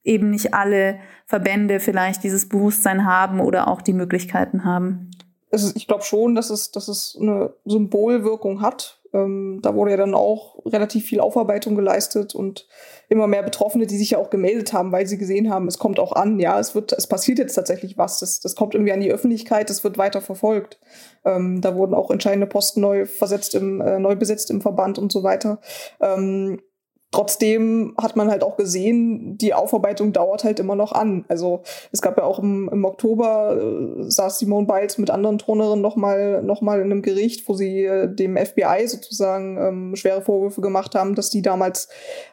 [0.04, 5.12] eben nicht alle Verbände vielleicht dieses Bewusstsein haben oder auch die Möglichkeiten haben?
[5.52, 9.98] Also ich glaube schon, dass es, dass es eine Symbolwirkung hat, ähm, da wurde ja
[9.98, 12.68] dann auch relativ viel Aufarbeitung geleistet und
[13.10, 16.00] immer mehr Betroffene, die sich ja auch gemeldet haben, weil sie gesehen haben, es kommt
[16.00, 19.02] auch an, ja, es wird, es passiert jetzt tatsächlich was, das, das kommt irgendwie an
[19.02, 20.80] die Öffentlichkeit, es wird weiter verfolgt.
[21.26, 25.12] Ähm, da wurden auch entscheidende Posten neu versetzt im, äh, neu besetzt im Verband und
[25.12, 25.60] so weiter.
[26.00, 26.60] Ähm,
[27.12, 31.26] Trotzdem hat man halt auch gesehen, die Aufarbeitung dauert halt immer noch an.
[31.28, 35.82] Also es gab ja auch im, im Oktober, äh, saß Simone Biles mit anderen Turnerinnen
[35.82, 40.62] nochmal noch mal in einem Gericht, wo sie äh, dem FBI sozusagen ähm, schwere Vorwürfe
[40.62, 41.90] gemacht haben, dass die damals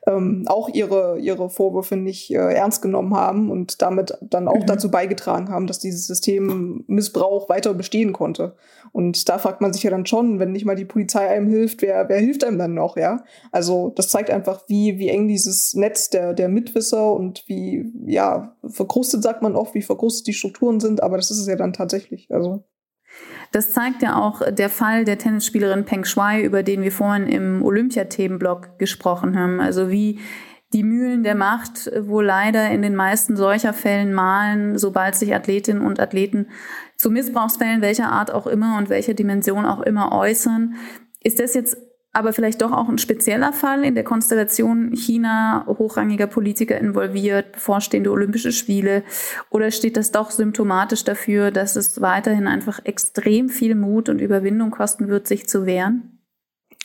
[0.06, 4.66] ähm, auch ihre, ihre Vorwürfe nicht äh, ernst genommen haben und damit dann auch mhm.
[4.66, 8.54] dazu beigetragen haben, dass dieses System Missbrauch weiter bestehen konnte.
[8.92, 11.82] Und da fragt man sich ja dann schon, wenn nicht mal die Polizei einem hilft,
[11.82, 13.24] wer, wer hilft einem dann noch, ja?
[13.52, 18.56] Also das zeigt einfach, wie, wie eng dieses Netz der, der Mitwisser und wie, ja,
[18.64, 21.72] verkrustet sagt man oft, wie verkrustet die Strukturen sind, aber das ist es ja dann
[21.72, 22.28] tatsächlich.
[22.30, 22.64] Also.
[23.52, 27.62] Das zeigt ja auch der Fall der Tennisspielerin Peng Shuai, über den wir vorhin im
[27.64, 29.60] Olympiathemenblock gesprochen haben.
[29.60, 30.18] Also wie
[30.74, 35.82] die Mühlen der Macht wo leider in den meisten solcher Fällen malen, sobald sich Athletinnen
[35.82, 36.48] und Athleten
[36.98, 40.74] zu Missbrauchsfällen welcher Art auch immer und welcher Dimension auch immer äußern.
[41.22, 41.76] Ist das jetzt
[42.12, 48.10] aber vielleicht doch auch ein spezieller Fall in der Konstellation China, hochrangiger Politiker involviert, bevorstehende
[48.10, 49.04] Olympische Spiele?
[49.50, 54.70] Oder steht das doch symptomatisch dafür, dass es weiterhin einfach extrem viel Mut und Überwindung
[54.70, 56.17] kosten wird, sich zu wehren?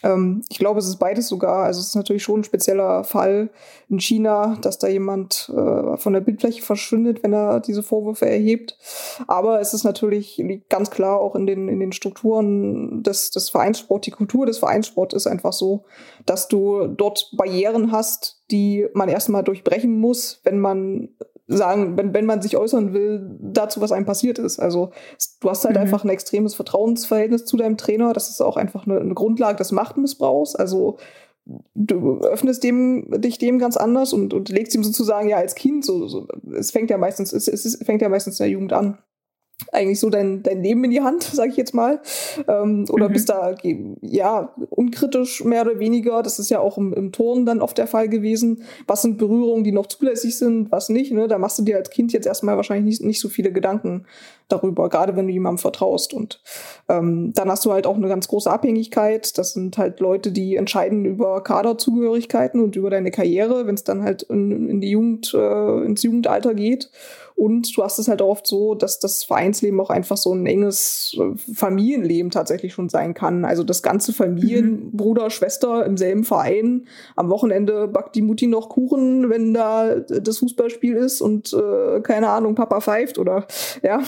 [0.03, 1.63] Ähm, ich glaube, es ist beides sogar.
[1.63, 3.49] Also es ist natürlich schon ein spezieller Fall
[3.89, 8.77] in China, dass da jemand äh, von der Bildfläche verschwindet, wenn er diese Vorwürfe erhebt.
[9.27, 13.49] Aber es ist natürlich liegt ganz klar auch in den, in den Strukturen des, des
[13.49, 14.05] Vereinssports.
[14.05, 15.85] Die Kultur des Vereinssports ist einfach so,
[16.25, 21.09] dass du dort Barrieren hast, die man erstmal durchbrechen muss, wenn man
[21.47, 24.59] sagen, wenn, wenn man sich äußern will, dazu, was einem passiert ist.
[24.59, 24.91] Also
[25.41, 25.81] du hast halt mhm.
[25.81, 28.13] einfach ein extremes Vertrauensverhältnis zu deinem Trainer.
[28.13, 30.55] Das ist auch einfach eine, eine Grundlage des Machtmissbrauchs.
[30.55, 30.97] Also
[31.75, 35.83] du öffnest dem, dich dem ganz anders und, und legst ihm sozusagen ja als Kind
[35.83, 38.97] so, so es fängt ja meistens, es, es fängt ja meistens in der Jugend an
[39.71, 42.01] eigentlich so dein, dein Leben in die Hand, sage ich jetzt mal.
[42.47, 43.13] Ähm, oder mhm.
[43.13, 43.55] bist da
[44.01, 46.23] ja unkritisch mehr oder weniger.
[46.23, 48.63] Das ist ja auch im, im Turnen dann oft der Fall gewesen.
[48.87, 51.11] Was sind Berührungen, die noch zulässig sind, was nicht?
[51.11, 51.27] Ne?
[51.27, 54.05] Da machst du dir als Kind jetzt erstmal wahrscheinlich nicht, nicht so viele Gedanken
[54.49, 56.13] darüber, gerade wenn du jemandem vertraust.
[56.13, 56.41] Und
[56.89, 59.37] ähm, dann hast du halt auch eine ganz große Abhängigkeit.
[59.37, 64.03] Das sind halt Leute, die entscheiden über Kaderzugehörigkeiten und über deine Karriere, wenn es dann
[64.03, 66.89] halt in, in die Jugend, äh, ins Jugendalter geht.
[67.35, 71.17] Und du hast es halt oft so, dass das Vereinsleben auch einfach so ein enges
[71.19, 73.45] äh, Familienleben tatsächlich schon sein kann.
[73.45, 74.97] Also das ganze Familien, mhm.
[74.97, 76.85] Bruder, Schwester im selben Verein.
[77.15, 82.29] Am Wochenende backt die Mutti noch Kuchen, wenn da das Fußballspiel ist und äh, keine
[82.29, 83.47] Ahnung, Papa pfeift oder
[83.81, 84.01] ja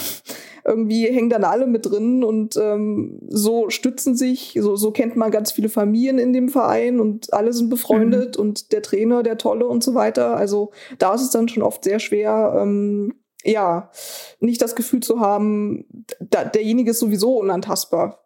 [0.65, 5.29] irgendwie hängen dann alle mit drin und ähm, so stützen sich, so, so kennt man
[5.29, 8.41] ganz viele Familien in dem Verein und alle sind befreundet mhm.
[8.41, 10.35] und der Trainer, der Tolle und so weiter.
[10.35, 13.13] Also da ist es dann schon oft sehr schwer, ähm,
[13.43, 13.91] ja,
[14.39, 15.85] nicht das Gefühl zu haben,
[16.19, 18.23] da, derjenige ist sowieso unantastbar.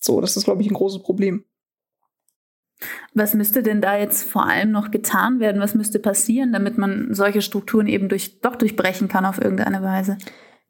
[0.00, 1.44] So, das ist, glaube ich, ein großes Problem.
[3.14, 5.60] Was müsste denn da jetzt vor allem noch getan werden?
[5.60, 10.16] Was müsste passieren, damit man solche Strukturen eben durch, doch durchbrechen kann auf irgendeine Weise?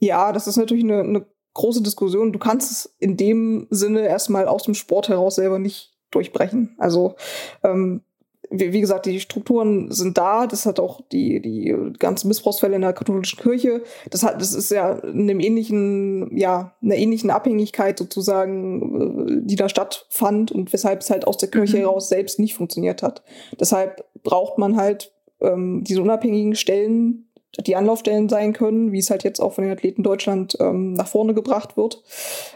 [0.01, 2.32] Ja, das ist natürlich eine, eine große Diskussion.
[2.32, 6.74] Du kannst es in dem Sinne erstmal aus dem Sport heraus selber nicht durchbrechen.
[6.78, 7.14] Also
[7.62, 8.03] ähm,
[8.51, 10.46] wie, wie, gesagt, die Strukturen sind da.
[10.46, 13.82] Das hat auch die, die ganzen Missbrauchsfälle in der katholischen Kirche.
[14.11, 19.57] Das hat, das ist ja in einem ähnlichen, ja, einer ähnlichen Abhängigkeit sozusagen, äh, die
[19.57, 21.82] da stattfand und weshalb es halt aus der Kirche mhm.
[21.82, 23.22] heraus selbst nicht funktioniert hat.
[23.59, 29.24] Deshalb braucht man halt ähm, diese unabhängigen Stellen, die Anlaufstellen sein können, wie es halt
[29.24, 32.03] jetzt auch von den Athleten Deutschland ähm, nach vorne gebracht wird.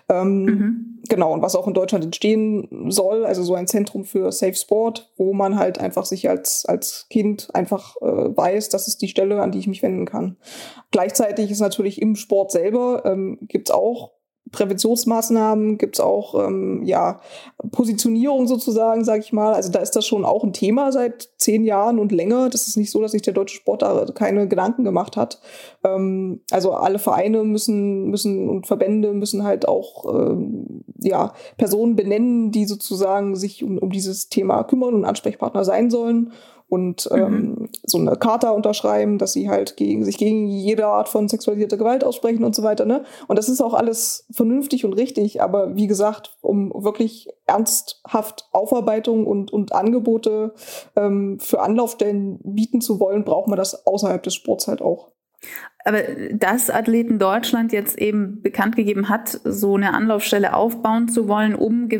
[0.09, 0.99] Ähm, mhm.
[1.09, 5.11] Genau, und was auch in Deutschland entstehen soll, also so ein Zentrum für Safe Sport,
[5.16, 9.42] wo man halt einfach sich als, als Kind einfach äh, weiß, das ist die Stelle,
[9.42, 10.36] an die ich mich wenden kann.
[10.92, 14.12] Gleichzeitig ist natürlich im Sport selber, ähm, gibt es auch
[14.53, 17.20] Präventionsmaßnahmen, gibt es auch ähm, ja,
[17.72, 19.55] Positionierung sozusagen, sage ich mal.
[19.55, 22.51] Also da ist das schon auch ein Thema seit zehn Jahren und länger.
[22.51, 25.40] Das ist nicht so, dass sich der deutsche Sport da keine Gedanken gemacht hat.
[25.82, 32.53] Ähm, also alle Vereine müssen, müssen und Verbände müssen halt auch ähm, ja, Personen benennen,
[32.53, 36.32] die sozusagen sich um, um dieses Thema kümmern und Ansprechpartner sein sollen
[36.75, 37.18] und mhm.
[37.18, 41.77] ähm, so eine Charta unterschreiben, dass sie halt gegen, sich gegen jede Art von sexualisierter
[41.77, 42.85] Gewalt aussprechen und so weiter.
[42.85, 43.05] Ne?
[43.29, 49.25] Und das ist auch alles vernünftig und richtig, aber wie gesagt, um wirklich ernsthaft Aufarbeitung
[49.25, 50.55] und, und Angebote
[50.97, 55.14] ähm, für Anlaufstellen bieten zu wollen, braucht man das außerhalb des Sports halt auch.
[55.86, 56.01] Aber
[56.32, 61.90] dass Athleten Deutschland jetzt eben bekannt gegeben hat, so eine Anlaufstelle aufbauen zu wollen, um,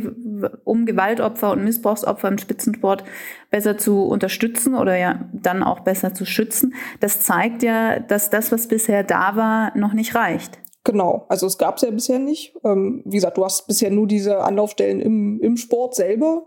[0.64, 3.05] um Gewaltopfer und Missbrauchsopfer im Spitzensport
[3.51, 8.51] besser zu unterstützen oder ja dann auch besser zu schützen, das zeigt ja, dass das,
[8.53, 10.59] was bisher da war, noch nicht reicht.
[10.84, 12.55] Genau, also es gab es ja bisher nicht.
[12.64, 16.47] Ähm, wie gesagt, du hast bisher nur diese Anlaufstellen im, im Sport selber.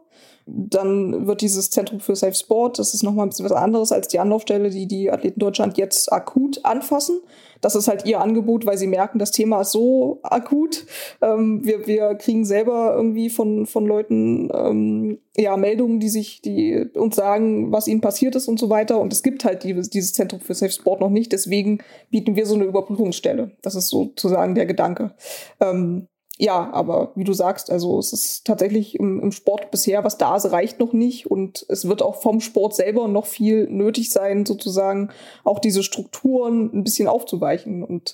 [0.49, 4.07] Dann wird dieses Zentrum für Safe Sport, das ist nochmal ein bisschen was anderes als
[4.07, 7.19] die Anlaufstelle, die die Athleten Deutschland jetzt akut anfassen.
[7.59, 10.85] Das ist halt ihr Angebot, weil sie merken, das Thema ist so akut.
[11.21, 16.85] Ähm, wir, wir kriegen selber irgendwie von, von Leuten ähm, ja, Meldungen, die sich, die
[16.93, 18.99] uns sagen, was ihnen passiert ist und so weiter.
[18.99, 21.31] Und es gibt halt dieses, dieses Zentrum für Safe Sport noch nicht.
[21.31, 21.79] Deswegen
[22.09, 23.51] bieten wir so eine Überprüfungsstelle.
[23.61, 25.13] Das ist sozusagen der Gedanke.
[25.59, 26.07] Ähm,
[26.39, 30.35] ja, aber wie du sagst, also es ist tatsächlich im, im, Sport bisher, was da
[30.35, 31.31] ist, reicht noch nicht.
[31.31, 35.09] Und es wird auch vom Sport selber noch viel nötig sein, sozusagen
[35.43, 37.83] auch diese Strukturen ein bisschen aufzuweichen.
[37.83, 38.13] Und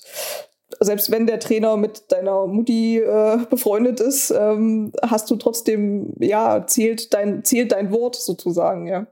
[0.80, 6.66] selbst wenn der Trainer mit deiner Mutti äh, befreundet ist, ähm, hast du trotzdem, ja,
[6.66, 9.08] zählt dein, zählt dein Wort sozusagen, ja.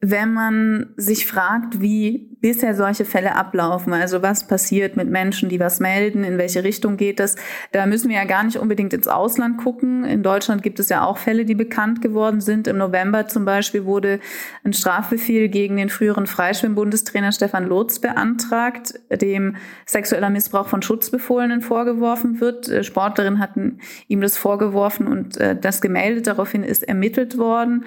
[0.00, 5.58] Wenn man sich fragt, wie bisher solche Fälle ablaufen, also was passiert mit Menschen, die
[5.60, 7.36] was melden, in welche Richtung geht das,
[7.72, 10.04] da müssen wir ja gar nicht unbedingt ins Ausland gucken.
[10.04, 12.68] In Deutschland gibt es ja auch Fälle, die bekannt geworden sind.
[12.68, 14.20] Im November zum Beispiel wurde
[14.62, 22.40] ein Strafbefehl gegen den früheren Freischwimmbundestrainer Stefan Lotz beantragt, dem sexueller Missbrauch von Schutzbefohlenen vorgeworfen
[22.40, 22.68] wird.
[22.68, 26.26] Äh, Sportlerinnen hatten ihm das vorgeworfen und äh, das gemeldet.
[26.26, 27.86] Daraufhin ist ermittelt worden.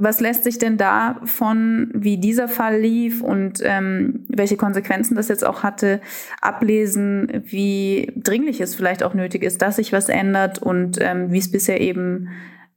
[0.00, 5.28] Was lässt sich denn da von, wie dieser Fall lief und ähm, welche Konsequenzen das
[5.28, 6.00] jetzt auch hatte,
[6.40, 11.38] ablesen, wie dringlich es vielleicht auch nötig ist, dass sich was ändert und ähm, wie
[11.38, 12.28] es bisher eben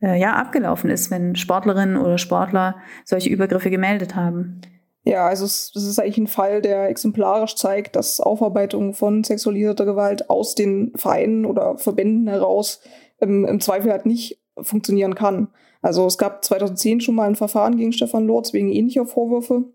[0.02, 4.62] äh, ja abgelaufen ist, wenn Sportlerinnen oder Sportler solche Übergriffe gemeldet haben?
[5.06, 9.86] Ja, also es, es ist eigentlich ein Fall, der exemplarisch zeigt, dass Aufarbeitung von sexualisierter
[9.86, 12.82] Gewalt aus den Vereinen oder Verbänden heraus
[13.20, 15.50] im, im Zweifel halt nicht funktionieren kann.
[15.84, 19.66] Also es gab 2010 schon mal ein Verfahren gegen Stefan Lorz wegen ähnlicher Vorwürfe.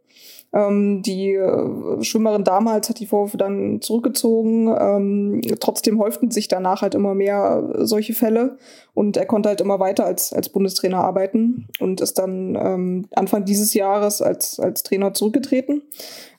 [0.50, 4.74] Ähm, die äh, Schwimmerin damals hat die Vorwürfe dann zurückgezogen.
[4.78, 8.56] Ähm, trotzdem häuften sich danach halt immer mehr solche Fälle
[8.94, 13.44] und er konnte halt immer weiter als, als Bundestrainer arbeiten und ist dann ähm, Anfang
[13.44, 15.82] dieses Jahres als, als Trainer zurückgetreten.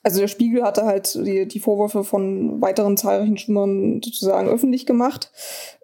[0.01, 5.31] Also der Spiegel hatte halt die, die Vorwürfe von weiteren zahlreichen Schwimmern sozusagen öffentlich gemacht.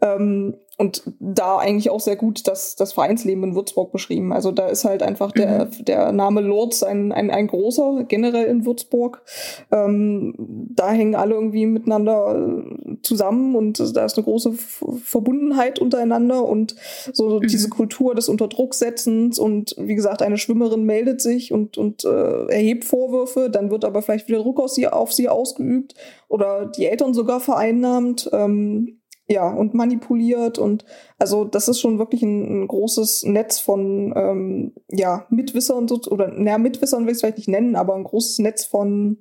[0.01, 4.33] Ähm, und da eigentlich auch sehr gut das, das Vereinsleben in Würzburg beschrieben.
[4.33, 5.85] Also da ist halt einfach der, mhm.
[5.85, 9.21] der Name Lords ein, ein, ein großer, generell in Würzburg.
[9.71, 10.33] Ähm,
[10.75, 16.75] da hängen alle irgendwie miteinander äh, zusammen und da ist eine große Verbundenheit untereinander und
[17.13, 17.47] so mhm.
[17.47, 22.83] diese Kultur des Unterdrucksetzens und wie gesagt, eine Schwimmerin meldet sich und, und äh, erhebt
[22.83, 25.95] Vorwürfe, dann wird aber vielleicht wieder Druck auf sie, auf sie ausgeübt
[26.27, 28.29] oder die Eltern sogar vereinnahmt.
[28.33, 30.85] Ähm, ja, und manipuliert und
[31.17, 36.27] also das ist schon wirklich ein, ein großes Netz von ähm, ja, Mitwissern so, oder
[36.27, 39.17] naja, Mitwissern will ich es vielleicht nicht nennen, aber ein großes Netz von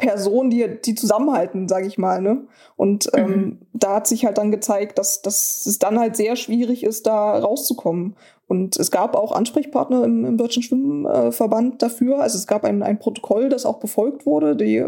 [0.00, 2.22] Personen, die, die zusammenhalten, sage ich mal.
[2.22, 2.46] Ne?
[2.76, 3.58] Und ähm, mhm.
[3.74, 7.38] da hat sich halt dann gezeigt, dass, dass es dann halt sehr schwierig ist, da
[7.38, 8.16] rauszukommen.
[8.50, 12.20] Und es gab auch Ansprechpartner im, im Deutschen Schwimmverband dafür.
[12.20, 14.56] Also es gab ein, ein Protokoll, das auch befolgt wurde.
[14.56, 14.84] Die,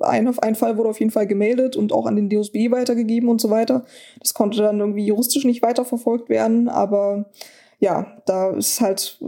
[0.00, 3.38] ein, ein Fall wurde auf jeden Fall gemeldet und auch an den DOSB weitergegeben und
[3.38, 3.84] so weiter.
[4.20, 7.26] Das konnte dann irgendwie juristisch nicht weiterverfolgt werden, aber
[7.80, 9.20] ja, da ist halt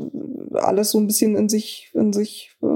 [0.54, 2.66] alles so ein bisschen in sich, in sich äh,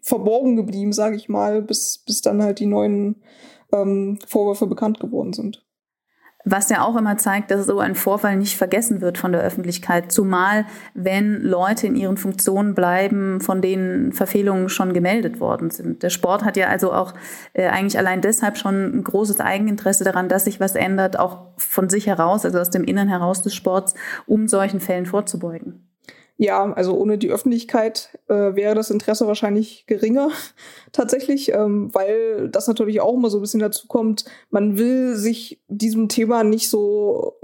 [0.00, 3.22] verborgen geblieben, sage ich mal, bis, bis dann halt die neuen
[3.72, 5.65] ähm, Vorwürfe bekannt geworden sind.
[6.48, 10.12] Was ja auch immer zeigt, dass so ein Vorfall nicht vergessen wird von der Öffentlichkeit,
[10.12, 16.04] zumal wenn Leute in ihren Funktionen bleiben, von denen Verfehlungen schon gemeldet worden sind.
[16.04, 17.14] Der Sport hat ja also auch
[17.52, 21.90] äh, eigentlich allein deshalb schon ein großes Eigeninteresse daran, dass sich was ändert, auch von
[21.90, 23.94] sich heraus, also aus dem Innern heraus des Sports,
[24.26, 25.86] um solchen Fällen vorzubeugen.
[26.38, 30.30] Ja, also ohne die Öffentlichkeit äh, wäre das Interesse wahrscheinlich geringer
[30.92, 35.62] tatsächlich, ähm, weil das natürlich auch immer so ein bisschen dazu kommt, man will sich
[35.68, 37.38] diesem Thema nicht so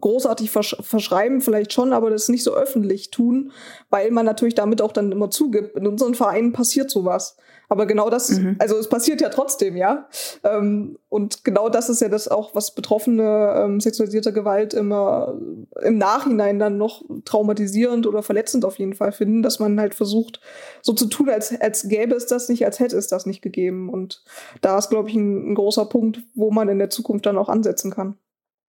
[0.00, 3.52] großartig versch verschreiben, vielleicht schon, aber das nicht so öffentlich tun,
[3.90, 7.36] weil man natürlich damit auch dann immer zugibt, in unseren Vereinen passiert sowas.
[7.72, 8.56] Aber genau das, mhm.
[8.58, 10.06] also es passiert ja trotzdem, ja.
[10.44, 15.40] Ähm, und genau das ist ja das auch, was Betroffene ähm, sexualisierter Gewalt immer
[15.80, 20.38] im Nachhinein dann noch traumatisierend oder verletzend auf jeden Fall finden, dass man halt versucht,
[20.82, 23.88] so zu tun, als, als gäbe es das nicht, als hätte es das nicht gegeben.
[23.88, 24.22] Und
[24.60, 27.48] da ist, glaube ich, ein, ein großer Punkt, wo man in der Zukunft dann auch
[27.48, 28.18] ansetzen kann.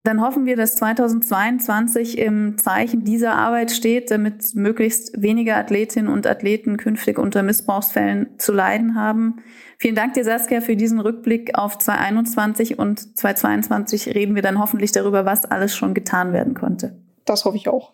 [0.05, 6.27] Dann hoffen wir, dass 2022 im Zeichen dieser Arbeit steht, damit möglichst wenige Athletinnen und
[6.27, 9.37] Athleten künftig unter Missbrauchsfällen zu leiden haben.
[9.77, 14.91] Vielen Dank dir, Saskia, für diesen Rückblick auf 2021 und 2022 reden wir dann hoffentlich
[14.91, 17.01] darüber, was alles schon getan werden konnte.
[17.23, 17.93] Das hoffe ich auch.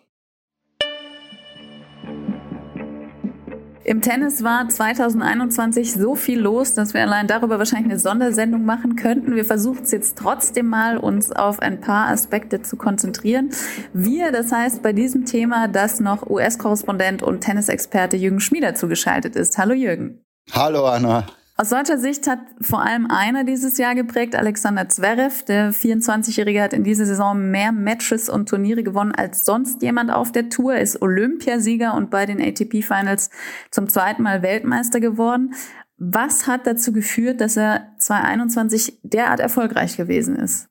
[3.90, 8.94] Im Tennis war 2021 so viel los, dass wir allein darüber wahrscheinlich eine Sondersendung machen
[8.94, 9.34] könnten.
[9.34, 13.50] Wir versuchen es jetzt trotzdem mal, uns auf ein paar Aspekte zu konzentrieren.
[13.92, 19.58] Wir, das heißt bei diesem Thema, dass noch US-Korrespondent und Tennisexperte Jürgen Schmieder zugeschaltet ist.
[19.58, 20.20] Hallo Jürgen.
[20.52, 21.26] Hallo Anna.
[21.60, 25.44] Aus deutscher Sicht hat vor allem einer dieses Jahr geprägt, Alexander Zverev.
[25.44, 30.32] Der 24-Jährige hat in dieser Saison mehr Matches und Turniere gewonnen als sonst jemand auf
[30.32, 33.28] der Tour, ist Olympiasieger und bei den ATP-Finals
[33.70, 35.52] zum zweiten Mal Weltmeister geworden.
[35.98, 40.66] Was hat dazu geführt, dass er 2021 derart erfolgreich gewesen ist?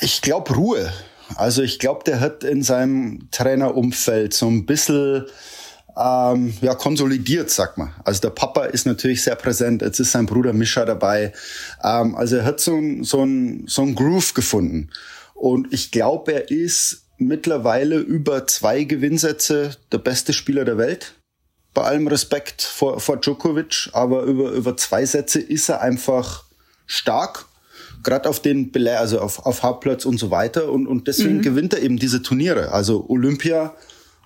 [0.00, 0.92] Ich glaube Ruhe.
[1.34, 5.26] Also ich glaube, der hat in seinem Trainerumfeld so ein bisschen
[5.96, 7.92] ähm, ja, konsolidiert, sagt man.
[8.04, 11.32] Also der Papa ist natürlich sehr präsent, jetzt ist sein Bruder Mischa dabei.
[11.84, 14.90] Ähm, also er hat so ein, so ein, so ein Groove gefunden.
[15.34, 21.14] Und ich glaube, er ist mittlerweile über zwei Gewinnsätze der beste Spieler der Welt.
[21.74, 26.44] bei allem Respekt vor, vor Djokovic, aber über, über zwei Sätze ist er einfach
[26.86, 27.46] stark.
[28.02, 30.70] Gerade auf den Belä also auf, auf Hauptplatz und so weiter.
[30.70, 31.42] Und, und deswegen mhm.
[31.42, 32.72] gewinnt er eben diese Turniere.
[32.72, 33.74] Also Olympia,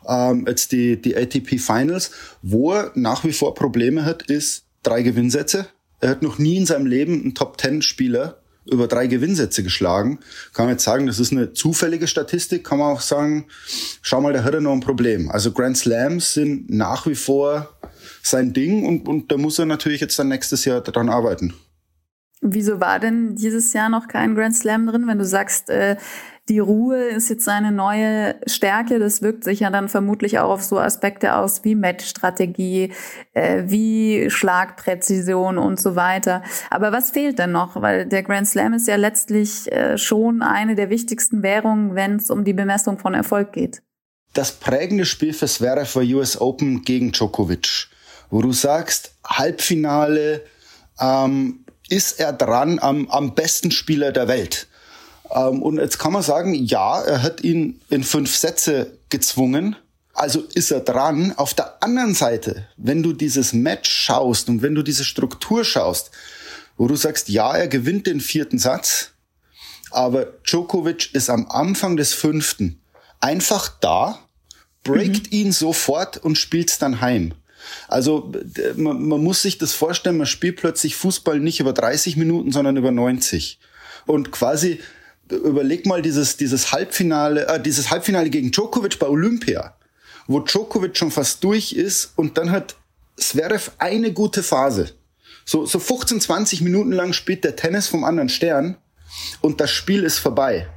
[0.09, 2.11] ähm, jetzt die, die ATP Finals.
[2.43, 5.67] Wo er nach wie vor Probleme hat, ist drei Gewinnsätze.
[6.01, 8.41] Er hat noch nie in seinem Leben einen Top-Ten-Spieler
[8.71, 10.19] über drei Gewinnsätze geschlagen.
[10.53, 13.47] Kann man jetzt sagen, das ist eine zufällige Statistik, kann man auch sagen,
[14.03, 15.31] schau mal, da hat er noch ein Problem.
[15.31, 17.71] Also Grand Slams sind nach wie vor
[18.23, 21.55] sein Ding und, und da muss er natürlich jetzt dann nächstes Jahr daran arbeiten.
[22.41, 25.97] Wieso war denn dieses Jahr noch kein Grand Slam drin, wenn du sagst, äh,
[26.49, 28.99] die Ruhe ist jetzt seine neue Stärke.
[28.99, 32.93] Das wirkt sich ja dann vermutlich auch auf so Aspekte aus wie Matchstrategie,
[33.33, 36.43] äh, wie Schlagpräzision und so weiter.
[36.71, 37.81] Aber was fehlt denn noch?
[37.83, 42.31] Weil der Grand Slam ist ja letztlich äh, schon eine der wichtigsten Währungen, wenn es
[42.31, 43.83] um die Bemessung von Erfolg geht.
[44.33, 47.89] Das prägende Spiel für Zverev war US Open gegen Djokovic,
[48.31, 50.43] wo du sagst, Halbfinale
[51.01, 54.69] ähm, ist er dran am, am besten Spieler der Welt.
[55.31, 59.77] Ähm, und jetzt kann man sagen, ja, er hat ihn in fünf Sätze gezwungen.
[60.13, 61.35] Also ist er dran.
[61.37, 66.11] Auf der anderen Seite, wenn du dieses Match schaust und wenn du diese Struktur schaust,
[66.77, 69.11] wo du sagst, ja, er gewinnt den vierten Satz,
[69.91, 72.81] aber Djokovic ist am Anfang des fünften
[73.21, 74.19] einfach da,
[74.85, 75.39] breakt mhm.
[75.39, 77.35] ihn sofort und spielt's dann heim.
[77.89, 78.33] Also
[78.77, 82.77] man, man, muss sich das vorstellen, man spielt plötzlich Fußball nicht über 30 Minuten, sondern
[82.77, 83.59] über 90.
[84.07, 84.81] Und quasi
[85.31, 89.77] überleg mal dieses, dieses Halbfinale, äh, dieses Halbfinale gegen Djokovic bei Olympia,
[90.27, 92.77] wo Djokovic schon fast durch ist und dann hat
[93.17, 94.91] Zverev eine gute Phase.
[95.45, 98.77] So, so 15, 20 Minuten lang spielt der Tennis vom anderen Stern
[99.41, 100.69] und das Spiel ist vorbei.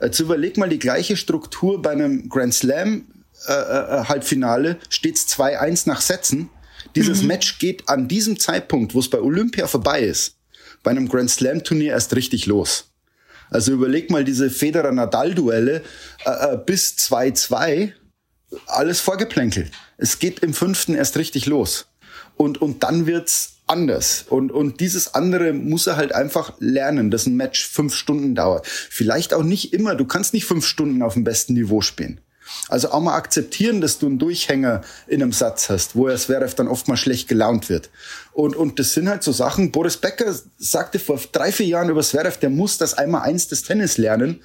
[0.00, 3.06] Jetzt überleg mal die gleiche Struktur bei einem Grand Slam
[3.46, 6.50] äh, äh, Halbfinale, steht's 2-1 nach Sätzen.
[6.94, 7.28] Dieses mhm.
[7.28, 10.36] Match geht an diesem Zeitpunkt, wo es bei Olympia vorbei ist,
[10.82, 12.87] bei einem Grand Slam Turnier erst richtig los.
[13.50, 15.82] Also überleg mal diese Federer-Nadal-Duelle
[16.24, 17.92] äh, äh bis 2-2,
[18.66, 19.70] alles vorgeplänkelt.
[19.96, 21.86] Es geht im fünften erst richtig los.
[22.36, 24.24] Und, und dann wird's anders.
[24.28, 28.66] Und, und dieses andere muss er halt einfach lernen, dass ein Match fünf Stunden dauert.
[28.66, 29.94] Vielleicht auch nicht immer.
[29.94, 32.20] Du kannst nicht fünf Stunden auf dem besten Niveau spielen.
[32.68, 36.54] Also auch mal akzeptieren, dass du einen Durchhänger in einem Satz hast, wo er Zverev
[36.54, 37.90] dann oft mal schlecht gelaunt wird.
[38.32, 39.72] Und, und das sind halt so Sachen.
[39.72, 43.62] Boris Becker sagte vor drei, vier Jahren über Zverev, der muss das einmal eins des
[43.62, 44.40] Tennis lernen.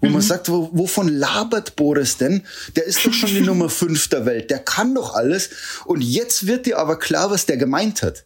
[0.00, 0.12] Wo mhm.
[0.14, 2.44] man sagt, wo, wovon labert Boris denn?
[2.76, 4.50] Der ist doch schon die Nummer fünf der Welt.
[4.50, 5.50] Der kann doch alles.
[5.84, 8.24] Und jetzt wird dir aber klar, was der gemeint hat.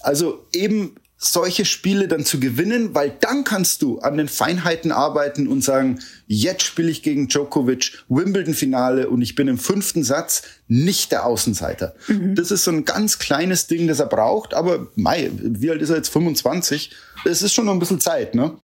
[0.00, 5.48] Also eben solche Spiele dann zu gewinnen, weil dann kannst du an den Feinheiten arbeiten
[5.48, 11.12] und sagen, jetzt spiele ich gegen Djokovic, Wimbledon-Finale und ich bin im fünften Satz nicht
[11.12, 11.94] der Außenseiter.
[12.08, 12.34] Mhm.
[12.34, 15.90] Das ist so ein ganz kleines Ding, das er braucht, aber Mai, wie alt ist
[15.90, 16.10] er jetzt?
[16.10, 16.94] 25?
[17.24, 18.58] Es ist schon noch ein bisschen Zeit, ne?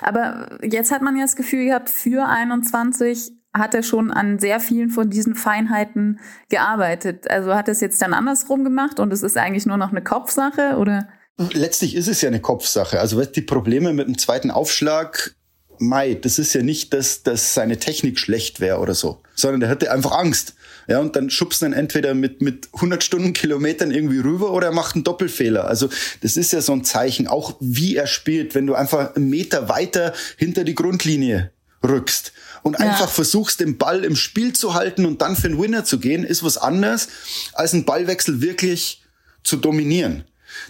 [0.00, 4.60] Aber jetzt hat man ja das Gefühl gehabt, für 21 hat er schon an sehr
[4.60, 7.30] vielen von diesen Feinheiten gearbeitet.
[7.30, 10.02] Also hat er es jetzt dann andersrum gemacht und es ist eigentlich nur noch eine
[10.02, 11.08] Kopfsache oder?
[11.52, 12.98] Letztlich ist es ja eine Kopfsache.
[12.98, 15.34] Also die Probleme mit dem zweiten Aufschlag,
[15.78, 19.68] Mai, das ist ja nicht, dass, dass seine Technik schlecht wäre oder so, sondern der
[19.68, 20.54] hatte einfach Angst.
[20.88, 24.72] Ja, und dann schubst du ihn entweder mit, mit 100 Stundenkilometern irgendwie rüber oder er
[24.72, 25.66] macht einen Doppelfehler.
[25.66, 25.90] Also
[26.22, 29.68] das ist ja so ein Zeichen, auch wie er spielt, wenn du einfach einen Meter
[29.68, 31.50] weiter hinter die Grundlinie
[31.84, 32.32] rückst
[32.62, 32.86] und ja.
[32.86, 36.24] einfach versuchst, den Ball im Spiel zu halten und dann für den Winner zu gehen,
[36.24, 37.08] ist was anderes,
[37.52, 39.02] als einen Ballwechsel wirklich
[39.42, 40.24] zu dominieren.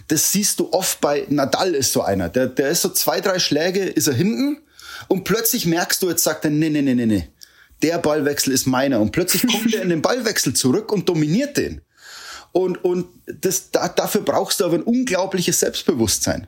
[0.07, 2.29] Das siehst du oft bei Nadal ist so einer.
[2.29, 4.57] Der, der ist so zwei, drei Schläge, ist er hinten
[5.07, 7.29] und plötzlich merkst du, jetzt sagt er, nee, nee, nee, nee, nee.
[7.83, 8.99] Der Ballwechsel ist meiner.
[8.99, 11.81] Und plötzlich kommt er in den Ballwechsel zurück und dominiert den.
[12.51, 16.47] Und, und das, da, dafür brauchst du aber ein unglaubliches Selbstbewusstsein.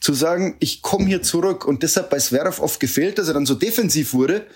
[0.00, 1.64] Zu sagen, ich komme hier zurück.
[1.64, 4.46] Und deshalb bei Zverev oft gefehlt, dass er dann so defensiv wurde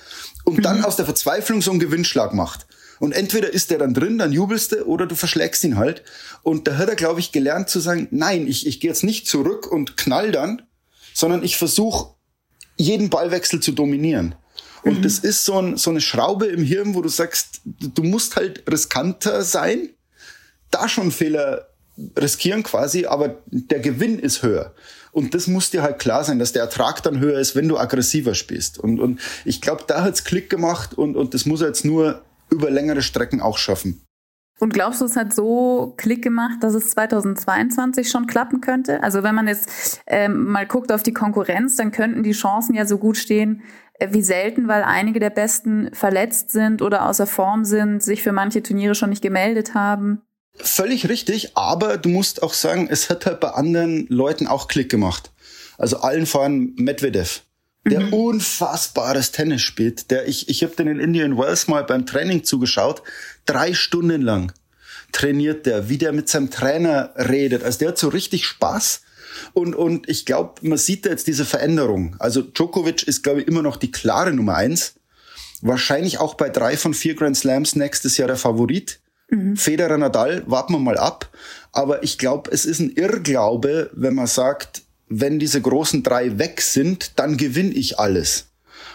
[0.45, 0.63] und mhm.
[0.63, 2.67] dann aus der Verzweiflung so einen Gewinnschlag macht.
[3.01, 6.05] Und entweder ist der dann drin, dann jubelst du, oder du verschlägst ihn halt.
[6.43, 9.27] Und da hat er, glaube ich, gelernt zu sagen, nein, ich, ich gehe jetzt nicht
[9.27, 10.63] zurück und knall dann,
[11.15, 12.15] sondern ich versuche,
[12.77, 14.35] jeden Ballwechsel zu dominieren.
[14.85, 15.03] Und mhm.
[15.03, 18.71] das ist so, ein, so eine Schraube im Hirn, wo du sagst, du musst halt
[18.71, 19.89] riskanter sein,
[20.71, 21.69] da schon Fehler
[22.19, 24.75] riskieren quasi, aber der Gewinn ist höher.
[25.13, 27.79] Und das muss dir halt klar sein, dass der Ertrag dann höher ist, wenn du
[27.79, 28.79] aggressiver spielst.
[28.79, 32.23] Und, und ich glaube, da hat's Klick gemacht und, und das muss er jetzt nur
[32.51, 34.03] über längere Strecken auch schaffen.
[34.61, 39.03] Und glaubst du, es hat so Klick gemacht, dass es 2022 schon klappen könnte?
[39.03, 42.85] Also wenn man jetzt ähm, mal guckt auf die Konkurrenz, dann könnten die Chancen ja
[42.85, 43.63] so gut stehen
[43.99, 48.33] äh, wie selten, weil einige der Besten verletzt sind oder außer Form sind, sich für
[48.33, 50.21] manche Turniere schon nicht gemeldet haben.
[50.57, 54.91] Völlig richtig, aber du musst auch sagen, es hat halt bei anderen Leuten auch Klick
[54.91, 55.33] gemacht.
[55.79, 57.45] Also allen voran Medvedev,
[57.85, 58.13] der mhm.
[58.13, 60.11] unfassbares Tennis spielt.
[60.11, 63.03] Der ich ich habe den in Indian Wells mal beim Training zugeschaut,
[63.47, 64.53] drei Stunden lang
[65.13, 67.65] trainiert der, wie der mit seinem Trainer redet.
[67.65, 69.03] Also der hat so richtig Spaß.
[69.53, 72.17] Und, und ich glaube, man sieht da jetzt diese Veränderung.
[72.19, 74.95] Also Djokovic ist, glaube ich, immer noch die klare Nummer eins.
[75.63, 79.01] Wahrscheinlich auch bei drei von vier Grand Slams nächstes Jahr der Favorit.
[79.29, 79.57] Mhm.
[79.57, 81.29] Federer, Nadal, warten wir mal ab.
[81.73, 86.63] Aber ich glaube, es ist ein Irrglaube, wenn man sagt, wenn diese großen drei weg
[86.63, 88.47] sind, dann gewinne ich alles.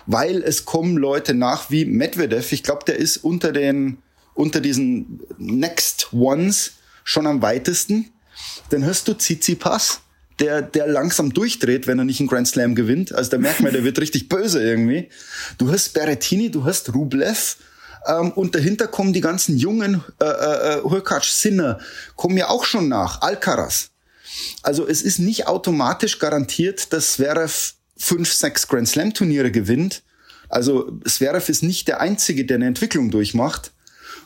[0.08, 2.52] Weil es kommen Leute nach wie Medvedev.
[2.52, 3.98] Ich glaube, der ist unter den,
[4.34, 8.12] unter diesen Next Ones schon am weitesten.
[8.70, 10.02] Dann hörst du Tsitsipas,
[10.40, 13.14] der, der langsam durchdreht, wenn er nicht einen Grand Slam gewinnt.
[13.14, 15.10] Also da merkt man, der wird richtig böse irgendwie.
[15.58, 17.58] Du hast Berrettini, du hast Rublev,
[18.08, 21.80] ähm, und dahinter kommen die ganzen jungen äh, äh, Hurkacz, Sinner,
[22.16, 23.90] kommen ja auch schon nach, Alcaraz.
[24.62, 30.04] Also es ist nicht automatisch garantiert, dass Zverev fünf, sechs Grand Slam Turniere gewinnt.
[30.50, 33.72] Also Zverev ist nicht der Einzige, der eine Entwicklung durchmacht.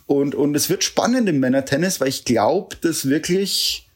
[0.05, 3.87] Und, und es wird spannend im Männertennis, weil ich glaube, dass wirklich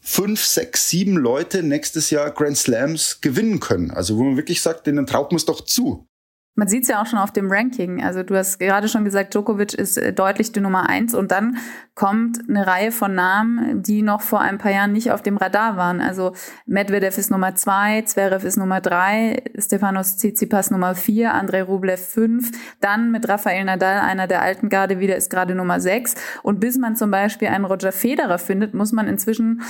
[0.00, 3.90] fünf, sechs, sieben Leute nächstes Jahr Grand Slams gewinnen können.
[3.90, 6.08] Also wo man wirklich sagt, denen traut man es doch zu.
[6.54, 8.04] Man sieht es ja auch schon auf dem Ranking.
[8.04, 11.56] Also du hast gerade schon gesagt, Djokovic ist äh, deutlich die Nummer eins und dann
[11.94, 15.78] kommt eine Reihe von Namen, die noch vor ein paar Jahren nicht auf dem Radar
[15.78, 16.02] waren.
[16.02, 16.34] Also
[16.66, 22.52] Medvedev ist Nummer zwei, Zverev ist Nummer drei, Stefanos Tsitsipas Nummer vier, Andrei Rublev fünf,
[22.80, 26.14] dann mit Rafael Nadal, einer der alten Garde wieder, ist gerade Nummer sechs.
[26.42, 29.62] Und bis man zum Beispiel einen Roger Federer findet, muss man inzwischen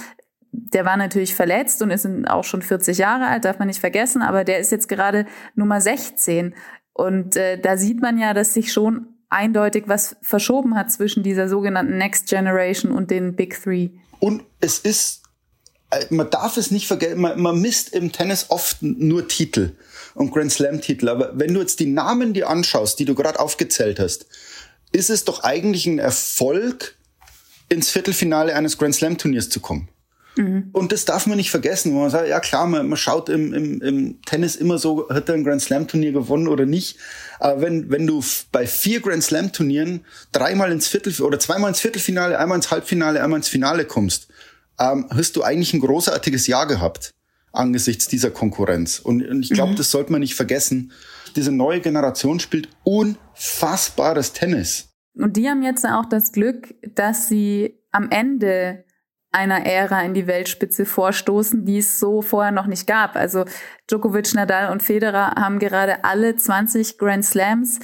[0.53, 4.23] der war natürlich verletzt und ist auch schon 40 Jahre alt, darf man nicht vergessen,
[4.23, 6.55] aber der ist jetzt gerade Nummer 16.
[6.93, 11.49] Und äh, da sieht man ja, dass sich schon eindeutig was verschoben hat zwischen dieser
[11.49, 13.91] sogenannten Next Generation und den Big Three.
[14.21, 15.23] Und es ist,
[15.91, 19.73] äh, man darf es nicht vergessen, man, man misst im Tennis oft nur Titel
[20.15, 21.09] und Grand Slam Titel.
[21.09, 24.27] Aber wenn du jetzt die Namen dir anschaust, die du gerade aufgezählt hast,
[24.93, 26.97] ist es doch eigentlich ein Erfolg,
[27.71, 29.89] ins Viertelfinale eines Grand Slam Turniers zu kommen.
[30.37, 30.71] Mhm.
[30.73, 33.53] Und das darf man nicht vergessen, wo man sagt, ja klar, man, man schaut im,
[33.53, 36.99] im, im Tennis immer so, hat er ein Grand Slam Turnier gewonnen oder nicht.
[37.39, 41.81] Aber wenn, wenn du bei vier Grand Slam Turnieren dreimal ins Viertel oder zweimal ins
[41.81, 44.29] Viertelfinale, einmal ins Halbfinale, einmal ins Finale kommst,
[44.79, 47.13] ähm, hast du eigentlich ein großartiges Jahr gehabt
[47.53, 48.99] angesichts dieser Konkurrenz.
[48.99, 49.77] Und, und ich glaube, mhm.
[49.77, 50.93] das sollte man nicht vergessen.
[51.37, 54.89] Diese neue Generation spielt unfassbares Tennis.
[55.15, 58.85] Und die haben jetzt auch das Glück, dass sie am Ende
[59.33, 63.17] einer Ära in die Weltspitze vorstoßen, die es so vorher noch nicht gab.
[63.17, 63.45] Also
[63.91, 67.81] Djokovic, Nadal und Federer haben gerade alle 20 Grand Slams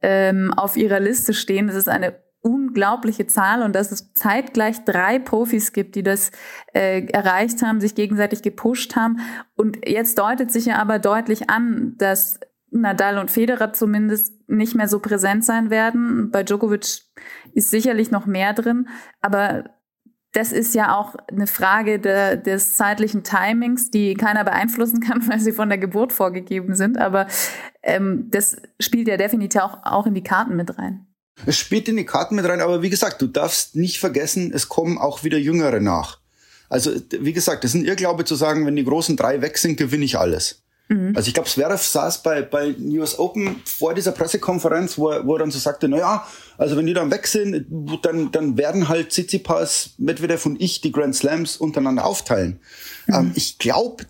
[0.00, 1.66] ähm, auf ihrer Liste stehen.
[1.66, 6.30] Das ist eine unglaubliche Zahl und dass es zeitgleich drei Profis gibt, die das
[6.72, 9.18] äh, erreicht haben, sich gegenseitig gepusht haben.
[9.56, 12.38] Und jetzt deutet sich ja aber deutlich an, dass
[12.70, 16.30] Nadal und Federer zumindest nicht mehr so präsent sein werden.
[16.30, 17.02] Bei Djokovic
[17.52, 18.88] ist sicherlich noch mehr drin,
[19.20, 19.64] aber
[20.36, 25.40] das ist ja auch eine Frage de, des zeitlichen Timings, die keiner beeinflussen kann, weil
[25.40, 26.98] sie von der Geburt vorgegeben sind.
[26.98, 27.26] Aber
[27.82, 31.06] ähm, das spielt ja definitiv auch, auch in die Karten mit rein.
[31.46, 34.68] Es spielt in die Karten mit rein, aber wie gesagt, du darfst nicht vergessen, es
[34.68, 36.20] kommen auch wieder Jüngere nach.
[36.68, 39.76] Also, wie gesagt, es ist ein Irrglaube zu sagen, wenn die großen drei weg sind,
[39.76, 40.65] gewinne ich alles.
[40.88, 41.12] Mhm.
[41.16, 45.34] Also ich glaube, Zverev saß bei, bei US Open vor dieser Pressekonferenz, wo er, wo
[45.34, 46.26] er dann so sagte, na ja,
[46.58, 47.66] also wenn die dann weg sind,
[48.02, 52.60] dann, dann werden halt Tsitsipas, Medvedev und ich die Grand Slams untereinander aufteilen.
[53.06, 53.14] Mhm.
[53.14, 54.04] Ähm, ich glaube,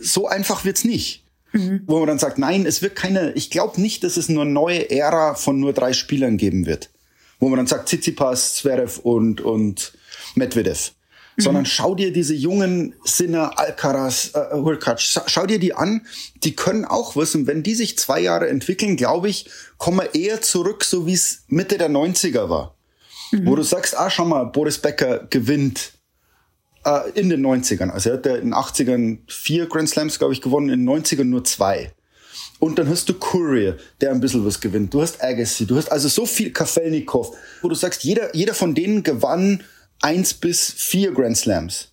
[0.00, 1.24] so einfach wird's nicht.
[1.52, 1.82] Mhm.
[1.86, 4.88] Wo man dann sagt, nein, es wird keine, ich glaube nicht, dass es nur neue
[4.88, 6.90] Ära von nur drei Spielern geben wird.
[7.40, 9.92] Wo man dann sagt, Tsitsipas, Zverev und, und
[10.36, 10.92] Medvedev
[11.40, 11.66] sondern mhm.
[11.66, 16.06] schau dir diese jungen Sinner, Alcaraz, äh, Hurkacz, schau dir die an,
[16.42, 20.40] die können auch wissen, wenn die sich zwei Jahre entwickeln, glaube ich, kommen wir eher
[20.40, 22.76] zurück, so wie es Mitte der 90er war.
[23.32, 23.46] Mhm.
[23.46, 25.92] Wo du sagst, ah, schau mal, Boris Becker gewinnt
[26.84, 27.90] äh, in den 90ern.
[27.90, 31.24] Also er hat in den 80ern vier Grand Slams, glaube ich, gewonnen, in den 90ern
[31.24, 31.92] nur zwei.
[32.58, 34.92] Und dann hast du Courier, der ein bisschen was gewinnt.
[34.92, 38.74] Du hast Agassi, du hast also so viel Kafelnikov, wo du sagst, jeder, jeder von
[38.74, 39.62] denen gewann
[40.00, 41.92] eins bis vier Grand Slams.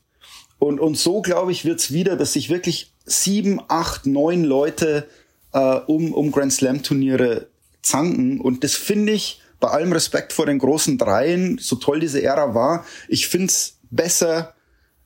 [0.59, 5.07] Und, und so, glaube ich, wird's wieder, dass sich wirklich sieben, acht, neun Leute
[5.53, 7.47] äh, um, um Grand Slam-Turniere
[7.81, 8.41] zanken.
[8.41, 12.53] Und das finde ich, bei allem Respekt vor den großen Dreien, so toll diese Ära
[12.53, 14.53] war, ich find's besser,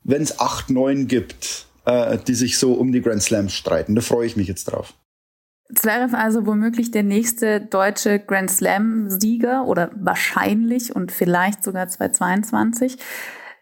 [0.03, 3.95] wenn es acht, neun gibt, äh, die sich so um die Grand Slams streiten.
[3.95, 4.93] Da freue ich mich jetzt drauf.
[5.75, 12.97] Zverev also womöglich der nächste deutsche Grand Slam-Sieger oder wahrscheinlich und vielleicht sogar 2022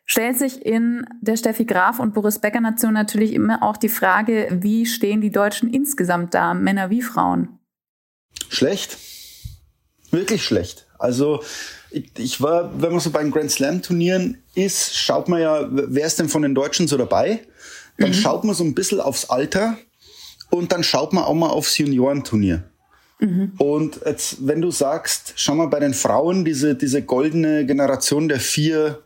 [0.05, 4.47] stellt sich in der Steffi Graf und Boris Becker Nation natürlich immer auch die Frage,
[4.51, 7.59] wie stehen die Deutschen insgesamt da, Männer wie Frauen?
[8.49, 8.97] Schlecht.
[10.09, 10.87] Wirklich schlecht.
[10.97, 11.43] Also
[11.91, 15.67] ich, ich war, wenn man so bei den Grand Slam Turnieren ist, schaut man ja,
[15.69, 17.45] wer ist denn von den Deutschen so dabei?
[17.99, 18.15] Dann mhm.
[18.15, 19.77] schaut man so ein bisschen aufs Alter
[20.49, 22.63] und dann schaut man auch mal aufs Juniorenturnier.
[23.19, 23.53] Mhm.
[23.57, 28.39] Und jetzt, wenn du sagst, schau mal bei den Frauen, diese, diese goldene Generation der
[28.39, 28.99] vier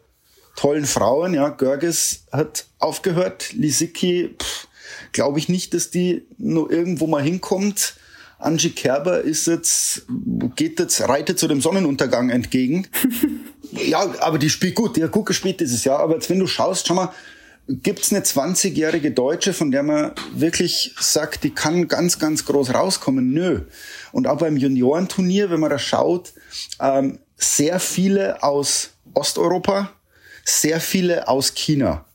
[0.56, 1.34] tollen Frauen.
[1.34, 3.54] Ja, Görges hat aufgehört.
[3.54, 4.36] Lisicki,
[5.12, 7.96] glaube ich nicht, dass die nur irgendwo mal hinkommt.
[8.38, 10.06] Angie Kerber ist jetzt,
[10.56, 12.88] geht jetzt, reitet zu dem Sonnenuntergang entgegen.
[13.72, 16.00] ja, aber die spielt gut, die hat gut gespielt dieses Jahr.
[16.00, 17.14] Aber jetzt, wenn du schaust, schau mal,
[17.68, 23.32] gibt's eine 20-jährige Deutsche, von der man wirklich sagt, die kann ganz, ganz groß rauskommen?
[23.32, 23.62] Nö.
[24.12, 26.34] Und auch beim Juniorenturnier, wenn man da schaut,
[26.80, 29.92] ähm, sehr viele aus Osteuropa,
[30.44, 32.06] sehr viele aus China.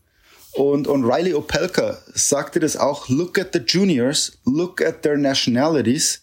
[0.53, 6.23] Und, und Riley Opelka sagte das auch, look at the juniors, look at their nationalities.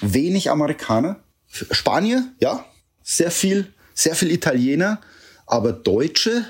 [0.00, 1.20] Wenig Amerikaner.
[1.50, 2.64] Spanier, ja,
[3.02, 5.00] sehr viel, sehr viel Italiener,
[5.46, 6.44] aber Deutsche,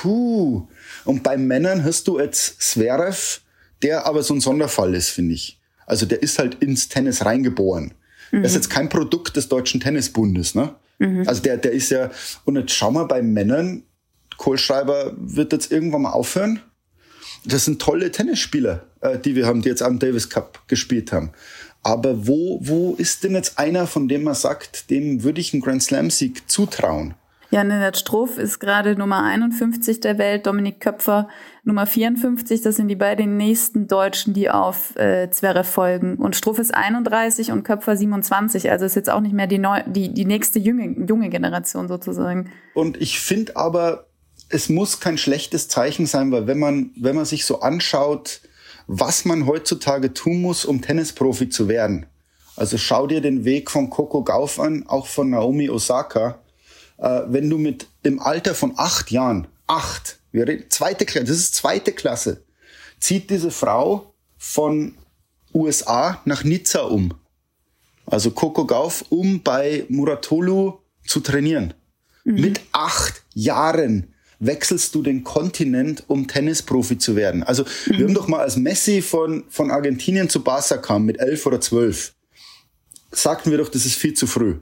[0.00, 0.66] puh.
[1.04, 3.40] Und bei Männern hast du jetzt Zverev,
[3.82, 5.58] der aber so ein Sonderfall ist, finde ich.
[5.86, 7.94] Also der ist halt ins Tennis reingeboren.
[8.30, 8.42] Mhm.
[8.42, 10.74] Das ist jetzt kein Produkt des Deutschen Tennisbundes, ne?
[10.98, 11.26] Mhm.
[11.26, 12.10] Also der, der ist ja,
[12.44, 13.82] und jetzt schau mal bei Männern,
[14.36, 16.60] Kohlschreiber wird jetzt irgendwann mal aufhören.
[17.44, 21.32] Das sind tolle Tennisspieler, äh, die wir haben, die jetzt am Davis Cup gespielt haben.
[21.82, 25.62] Aber wo, wo ist denn jetzt einer, von dem man sagt, dem würde ich einen
[25.62, 27.14] Grand Slam-Sieg zutrauen?
[27.52, 31.28] Ja, Nenad Struff ist gerade Nummer 51 der Welt, Dominik Köpfer
[31.64, 32.62] Nummer 54.
[32.62, 36.16] Das sind die beiden nächsten Deutschen, die auf äh, Zverev folgen.
[36.16, 38.70] Und Struff ist 31 und Köpfer 27.
[38.70, 42.50] Also ist jetzt auch nicht mehr die, neu, die, die nächste junge, junge Generation sozusagen.
[42.72, 44.06] Und ich finde aber,
[44.48, 48.40] es muss kein schlechtes Zeichen sein, weil wenn man, wenn man sich so anschaut,
[48.86, 52.06] was man heutzutage tun muss, um Tennisprofi zu werden.
[52.56, 56.38] Also schau dir den Weg von Coco Gauff an, auch von Naomi Osaka.
[57.02, 61.36] Äh, wenn du mit im Alter von acht Jahren, acht, wir reden, zweite Klasse, das
[61.36, 62.44] ist zweite Klasse,
[63.00, 64.94] zieht diese Frau von
[65.52, 67.14] USA nach Nizza um.
[68.06, 71.74] Also Coco Gauff, um bei Muratolu zu trainieren.
[72.24, 72.40] Mhm.
[72.40, 77.42] Mit acht Jahren wechselst du den Kontinent, um Tennisprofi zu werden.
[77.42, 77.98] Also mhm.
[77.98, 81.60] wir haben doch mal, als Messi von, von Argentinien zu Barca kam mit elf oder
[81.60, 82.14] zwölf,
[83.10, 84.58] sagten wir doch, das ist viel zu früh.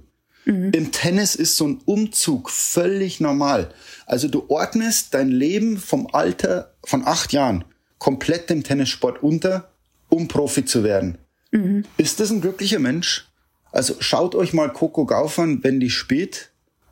[0.51, 0.73] Mhm.
[0.73, 3.73] Im Tennis ist so ein Umzug völlig normal.
[4.07, 7.65] Also du ordnest dein Leben vom Alter von acht Jahren
[7.99, 9.71] komplett dem Tennissport unter,
[10.09, 11.19] um Profi zu werden.
[11.53, 11.85] Mhm.
[11.97, 13.29] Ist das ein glücklicher Mensch?
[13.73, 16.51] Also schaut euch mal Coco Gauff an, wenn die spielt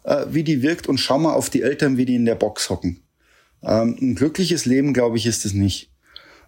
[0.08, 2.70] äh, wie die wirkt und schau mal auf die Eltern, wie die in der Box
[2.70, 3.02] hocken.
[3.62, 5.90] Ähm, ein glückliches Leben, glaube ich, ist es nicht.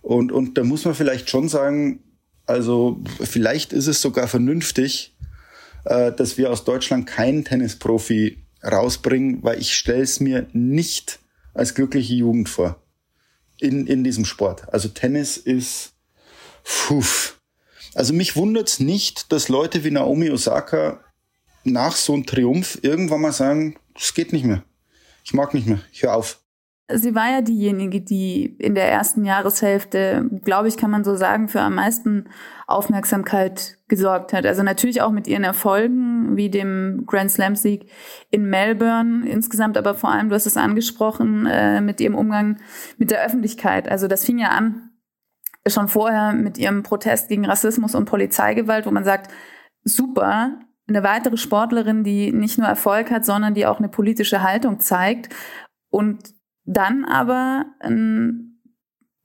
[0.02, 2.02] Und, und da muss man vielleicht schon sagen,
[2.46, 5.09] also vielleicht ist es sogar vernünftig,
[5.84, 11.20] äh, dass wir aus Deutschland keinen Tennisprofi rausbringen, weil ich stelle es mir nicht
[11.54, 12.82] als glückliche Jugend vor
[13.58, 14.72] in, in diesem Sport.
[14.72, 15.92] Also Tennis ist,
[16.64, 17.40] puff.
[17.94, 21.00] Also mich wundert's nicht, dass Leute wie Naomi Osaka
[21.64, 24.64] nach so einem Triumph irgendwann mal sagen, es geht nicht mehr.
[25.24, 25.80] Ich mag nicht mehr.
[25.92, 26.40] Ich höre auf.
[26.94, 31.48] Sie war ja diejenige, die in der ersten Jahreshälfte, glaube ich, kann man so sagen,
[31.48, 32.28] für am meisten
[32.66, 34.46] Aufmerksamkeit gesorgt hat.
[34.46, 37.90] Also natürlich auch mit ihren Erfolgen, wie dem Grand Slam Sieg
[38.30, 42.58] in Melbourne insgesamt, aber vor allem, du hast es angesprochen, äh, mit ihrem Umgang
[42.98, 43.88] mit der Öffentlichkeit.
[43.88, 44.90] Also das fing ja an
[45.66, 49.30] schon vorher mit ihrem Protest gegen Rassismus und Polizeigewalt, wo man sagt,
[49.84, 54.80] super, eine weitere Sportlerin, die nicht nur Erfolg hat, sondern die auch eine politische Haltung
[54.80, 55.34] zeigt
[55.90, 56.34] und
[56.64, 58.50] dann aber ein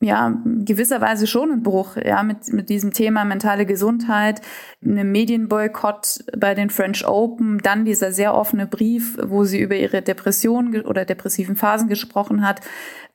[0.01, 4.41] ja, gewisserweise schon ein Bruch, ja, mit, mit diesem Thema mentale Gesundheit,
[4.83, 10.01] einem Medienboykott bei den French Open, dann dieser sehr offene Brief, wo sie über ihre
[10.01, 12.61] Depressionen oder depressiven Phasen gesprochen hat,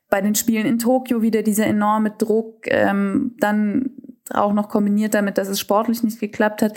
[0.09, 3.91] bei den Spielen in Tokio wieder dieser enorme Druck, ähm, dann
[4.35, 6.73] auch noch kombiniert damit, dass es sportlich nicht geklappt hat.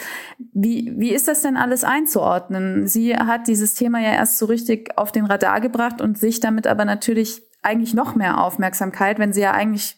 [0.54, 2.88] Wie, wie ist das denn alles einzuordnen?
[2.88, 6.68] Sie hat dieses Thema ja erst so richtig auf den Radar gebracht und sich damit
[6.68, 9.98] aber natürlich eigentlich noch mehr Aufmerksamkeit, wenn sie ja eigentlich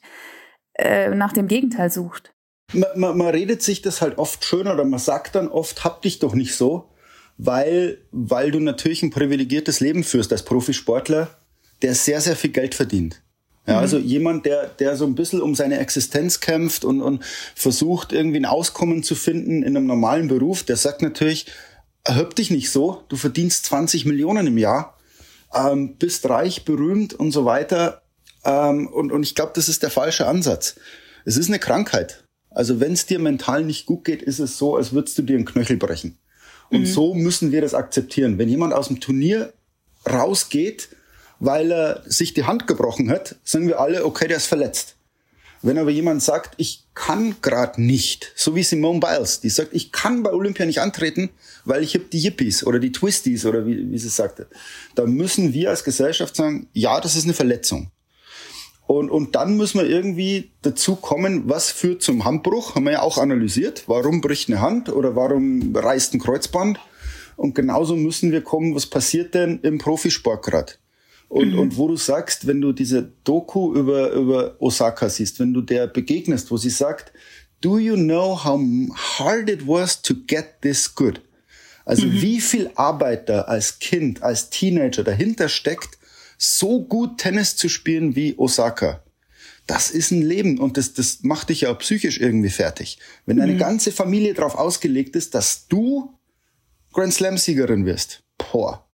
[0.76, 2.34] äh, nach dem Gegenteil sucht.
[2.74, 6.02] Man, man, man redet sich das halt oft schön oder man sagt dann oft, hab
[6.02, 6.92] dich doch nicht so,
[7.38, 11.30] weil, weil du natürlich ein privilegiertes Leben führst als Profisportler,
[11.82, 13.22] der sehr, sehr viel Geld verdient.
[13.68, 13.80] Ja, mhm.
[13.80, 17.24] also jemand, der, der so ein bisschen um seine Existenz kämpft und, und
[17.56, 21.48] versucht, irgendwie ein Auskommen zu finden in einem normalen Beruf, der sagt natürlich,
[22.04, 24.98] erhöb dich nicht so, du verdienst 20 Millionen im Jahr,
[25.54, 28.04] ähm, bist reich, berühmt und so weiter.
[28.44, 30.76] Ähm, und, und ich glaube, das ist der falsche Ansatz.
[31.26, 32.24] Es ist eine Krankheit.
[32.52, 35.36] Also wenn es dir mental nicht gut geht, ist es so, als würdest du dir
[35.36, 36.18] einen Knöchel brechen.
[36.70, 36.86] Und mhm.
[36.86, 38.38] so müssen wir das akzeptieren.
[38.38, 39.54] Wenn jemand aus dem Turnier
[40.08, 40.90] rausgeht,
[41.40, 44.96] weil er sich die Hand gebrochen hat, sagen wir alle, okay, der ist verletzt.
[45.62, 49.92] Wenn aber jemand sagt, ich kann gerade nicht, so wie Simone Biles, die sagt, ich
[49.92, 51.32] kann bei Olympia nicht antreten,
[51.64, 54.48] weil ich habe die Yippies oder die Twisties oder wie, wie sie sagte,
[54.94, 57.90] dann müssen wir als Gesellschaft sagen, ja, das ist eine Verletzung.
[58.86, 63.02] Und, und dann müssen wir irgendwie dazu kommen, was führt zum Handbruch, haben wir ja
[63.02, 63.86] auch analysiert.
[63.88, 66.80] Warum bricht eine Hand oder warum reißt ein Kreuzband?
[67.36, 70.74] Und genauso müssen wir kommen, was passiert denn im Profisport gerade?
[71.28, 71.60] Und, mhm.
[71.60, 75.88] und wo du sagst, wenn du diese Doku über, über Osaka siehst, wenn du der
[75.88, 77.12] begegnest, wo sie sagt,
[77.62, 78.60] do you know how
[78.94, 81.22] hard it was to get this good?
[81.84, 82.22] Also mhm.
[82.22, 85.98] wie viel Arbeit da als Kind, als Teenager dahinter steckt,
[86.38, 89.04] so gut Tennis zu spielen wie Osaka.
[89.68, 93.00] Das ist ein Leben und das, das macht dich ja auch psychisch irgendwie fertig.
[93.26, 93.58] Wenn deine mhm.
[93.60, 96.14] ganze Familie darauf ausgelegt ist, dass du
[96.94, 98.24] Grand Slam-Siegerin wirst.
[98.38, 98.85] Boah.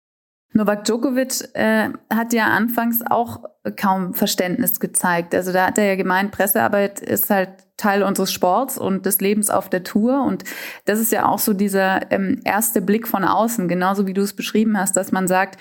[0.54, 3.44] Novak Djokovic äh, hat ja anfangs auch
[3.78, 5.34] kaum Verständnis gezeigt.
[5.34, 9.50] Also da hat er ja gemeint, Pressearbeit ist halt Teil unseres Sports und des Lebens
[9.50, 10.24] auf der Tour.
[10.24, 10.44] Und
[10.86, 14.36] das ist ja auch so dieser ähm, erste Blick von außen, genauso wie du es
[14.36, 15.60] beschrieben hast, dass man sagt,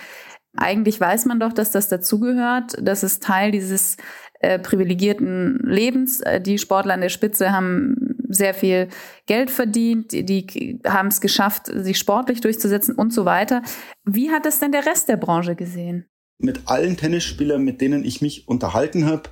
[0.56, 2.76] eigentlich weiß man doch, dass das dazugehört.
[2.80, 3.96] Das ist Teil dieses
[4.40, 6.20] äh, privilegierten Lebens.
[6.20, 8.88] Äh, die Sportler an der Spitze haben sehr viel
[9.26, 13.62] Geld verdient, die, die haben es geschafft, sich sportlich durchzusetzen und so weiter.
[14.04, 16.06] Wie hat es denn der Rest der Branche gesehen?
[16.38, 19.24] Mit allen Tennisspielern, mit denen ich mich unterhalten habe,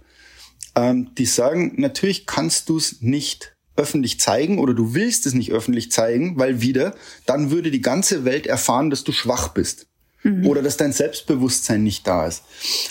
[0.74, 5.52] ähm, die sagen, natürlich kannst du es nicht öffentlich zeigen oder du willst es nicht
[5.52, 6.94] öffentlich zeigen, weil wieder,
[7.26, 9.86] dann würde die ganze Welt erfahren, dass du schwach bist.
[10.22, 10.46] Mhm.
[10.46, 12.42] Oder dass dein Selbstbewusstsein nicht da ist.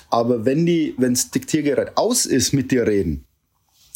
[0.09, 3.25] Aber wenn die, wenn das Diktiergerät aus ist, mit dir reden,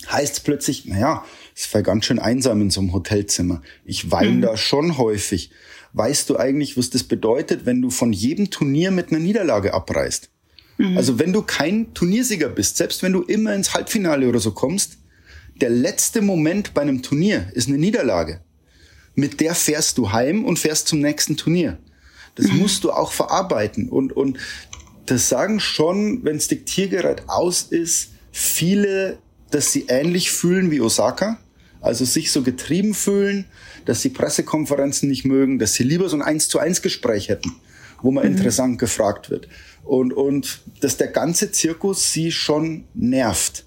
[0.10, 1.24] heißt es plötzlich, naja,
[1.56, 3.62] es war ganz schön einsam in so einem Hotelzimmer.
[3.86, 4.42] Ich weine mhm.
[4.42, 5.52] da schon häufig.
[5.94, 10.30] Weißt du eigentlich, was das bedeutet, wenn du von jedem Turnier mit einer Niederlage abreißt?
[10.78, 10.98] Mhm.
[10.98, 14.98] Also wenn du kein Turniersieger bist, selbst wenn du immer ins Halbfinale oder so kommst,
[15.60, 18.42] der letzte Moment bei einem Turnier ist eine Niederlage.
[19.14, 21.78] Mit der fährst du heim und fährst zum nächsten Turnier.
[22.36, 23.90] Das musst du auch verarbeiten.
[23.90, 24.38] Und, und
[25.06, 29.18] das sagen schon, wenn das Diktiergerät aus ist, viele,
[29.50, 31.40] dass sie ähnlich fühlen wie Osaka.
[31.82, 33.46] Also sich so getrieben fühlen,
[33.86, 37.54] dass sie Pressekonferenzen nicht mögen, dass sie lieber so ein Eins zu eins Gespräch hätten,
[38.02, 38.38] wo man mhm.
[38.38, 39.48] interessant gefragt wird.
[39.84, 43.66] Und, und dass der ganze Zirkus sie schon nervt.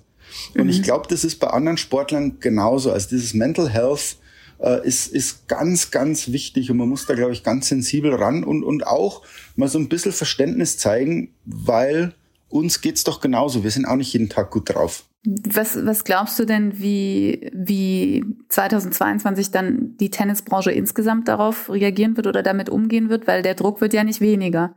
[0.55, 0.71] Und mhm.
[0.71, 2.93] ich glaube, das ist bei anderen Sportlern genauso.
[2.93, 4.17] Also dieses Mental Health
[4.65, 8.45] äh, ist, ist ganz, ganz wichtig und man muss da, glaube ich, ganz sensibel ran
[8.45, 9.23] und, und auch
[9.57, 12.15] mal so ein bisschen Verständnis zeigen, weil
[12.49, 13.63] uns geht's doch genauso.
[13.63, 15.05] Wir sind auch nicht jeden Tag gut drauf.
[15.27, 22.27] Was, was glaubst du denn, wie, wie 2022 dann die Tennisbranche insgesamt darauf reagieren wird
[22.27, 23.27] oder damit umgehen wird?
[23.27, 24.75] Weil der Druck wird ja nicht weniger.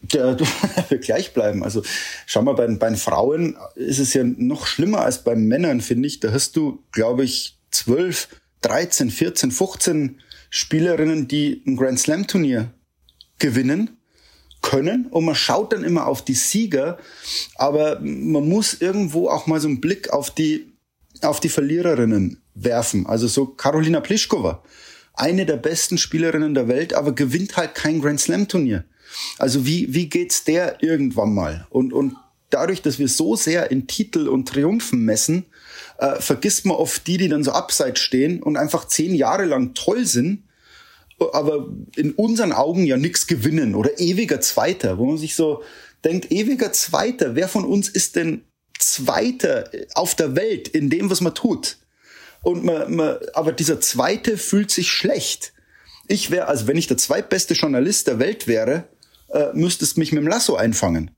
[0.00, 0.38] Der
[0.88, 1.62] wird gleich bleiben.
[1.62, 1.82] Also
[2.26, 6.06] schau mal, bei, bei den Frauen ist es ja noch schlimmer als bei Männern, finde
[6.06, 6.20] ich.
[6.20, 8.28] Da hast du, glaube ich, zwölf
[8.62, 12.72] 13, 14, 15 Spielerinnen, die ein Grand Slam Turnier
[13.38, 13.98] gewinnen
[14.60, 16.98] können und man schaut dann immer auf die Sieger,
[17.54, 20.72] aber man muss irgendwo auch mal so einen Blick auf die
[21.22, 23.06] auf die Verliererinnen werfen.
[23.06, 24.62] Also so Karolina Pliskova,
[25.14, 28.84] eine der besten Spielerinnen der Welt, aber gewinnt halt kein Grand Slam Turnier.
[29.38, 31.66] Also wie wie geht's der irgendwann mal?
[31.70, 32.14] Und und
[32.50, 35.46] dadurch, dass wir so sehr in Titel und Triumphen messen,
[35.98, 39.74] äh, vergisst man oft die, die dann so abseits stehen und einfach zehn Jahre lang
[39.74, 40.44] toll sind,
[41.32, 45.62] aber in unseren Augen ja nichts gewinnen oder ewiger Zweiter, wo man sich so
[46.04, 48.44] denkt, ewiger Zweiter, wer von uns ist denn
[48.78, 51.78] Zweiter auf der Welt in dem, was man tut?
[52.42, 55.52] Und man, man, aber dieser Zweite fühlt sich schlecht.
[56.06, 58.84] Ich wäre, also wenn ich der zweitbeste Journalist der Welt wäre,
[59.30, 61.10] äh, müsstest mich mit dem Lasso einfangen.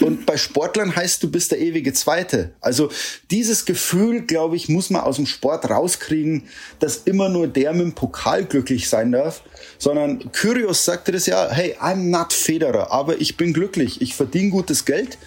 [0.00, 2.52] Und bei Sportlern heißt, du bist der ewige Zweite.
[2.60, 2.90] Also
[3.30, 6.44] dieses Gefühl, glaube ich, muss man aus dem Sport rauskriegen,
[6.78, 9.42] dass immer nur der mit dem Pokal glücklich sein darf,
[9.78, 14.50] sondern Kyrios sagte das ja, hey, I'm not Federer, aber ich bin glücklich, ich verdiene
[14.50, 15.18] gutes Geld.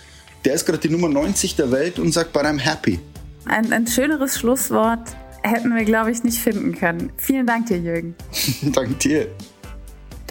[0.46, 3.00] Der ist gerade die Nummer 90 der Welt und sagt, but I'm happy.
[3.46, 7.12] Ein, ein schöneres Schlusswort hätten wir, glaube ich, nicht finden können.
[7.18, 8.16] Vielen Dank dir, Jürgen.
[8.62, 9.28] Danke dir.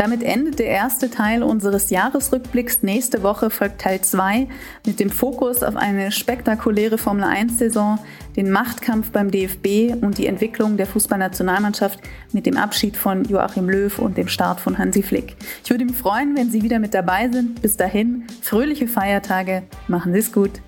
[0.00, 2.82] Damit endet der erste Teil unseres Jahresrückblicks.
[2.82, 4.48] Nächste Woche folgt Teil 2
[4.86, 7.98] mit dem Fokus auf eine spektakuläre Formel 1-Saison,
[8.34, 12.00] den Machtkampf beim DFB und die Entwicklung der Fußballnationalmannschaft
[12.32, 15.36] mit dem Abschied von Joachim Löw und dem Start von Hansi Flick.
[15.62, 17.60] Ich würde mich freuen, wenn Sie wieder mit dabei sind.
[17.60, 20.62] Bis dahin, fröhliche Feiertage, machen Sie es gut.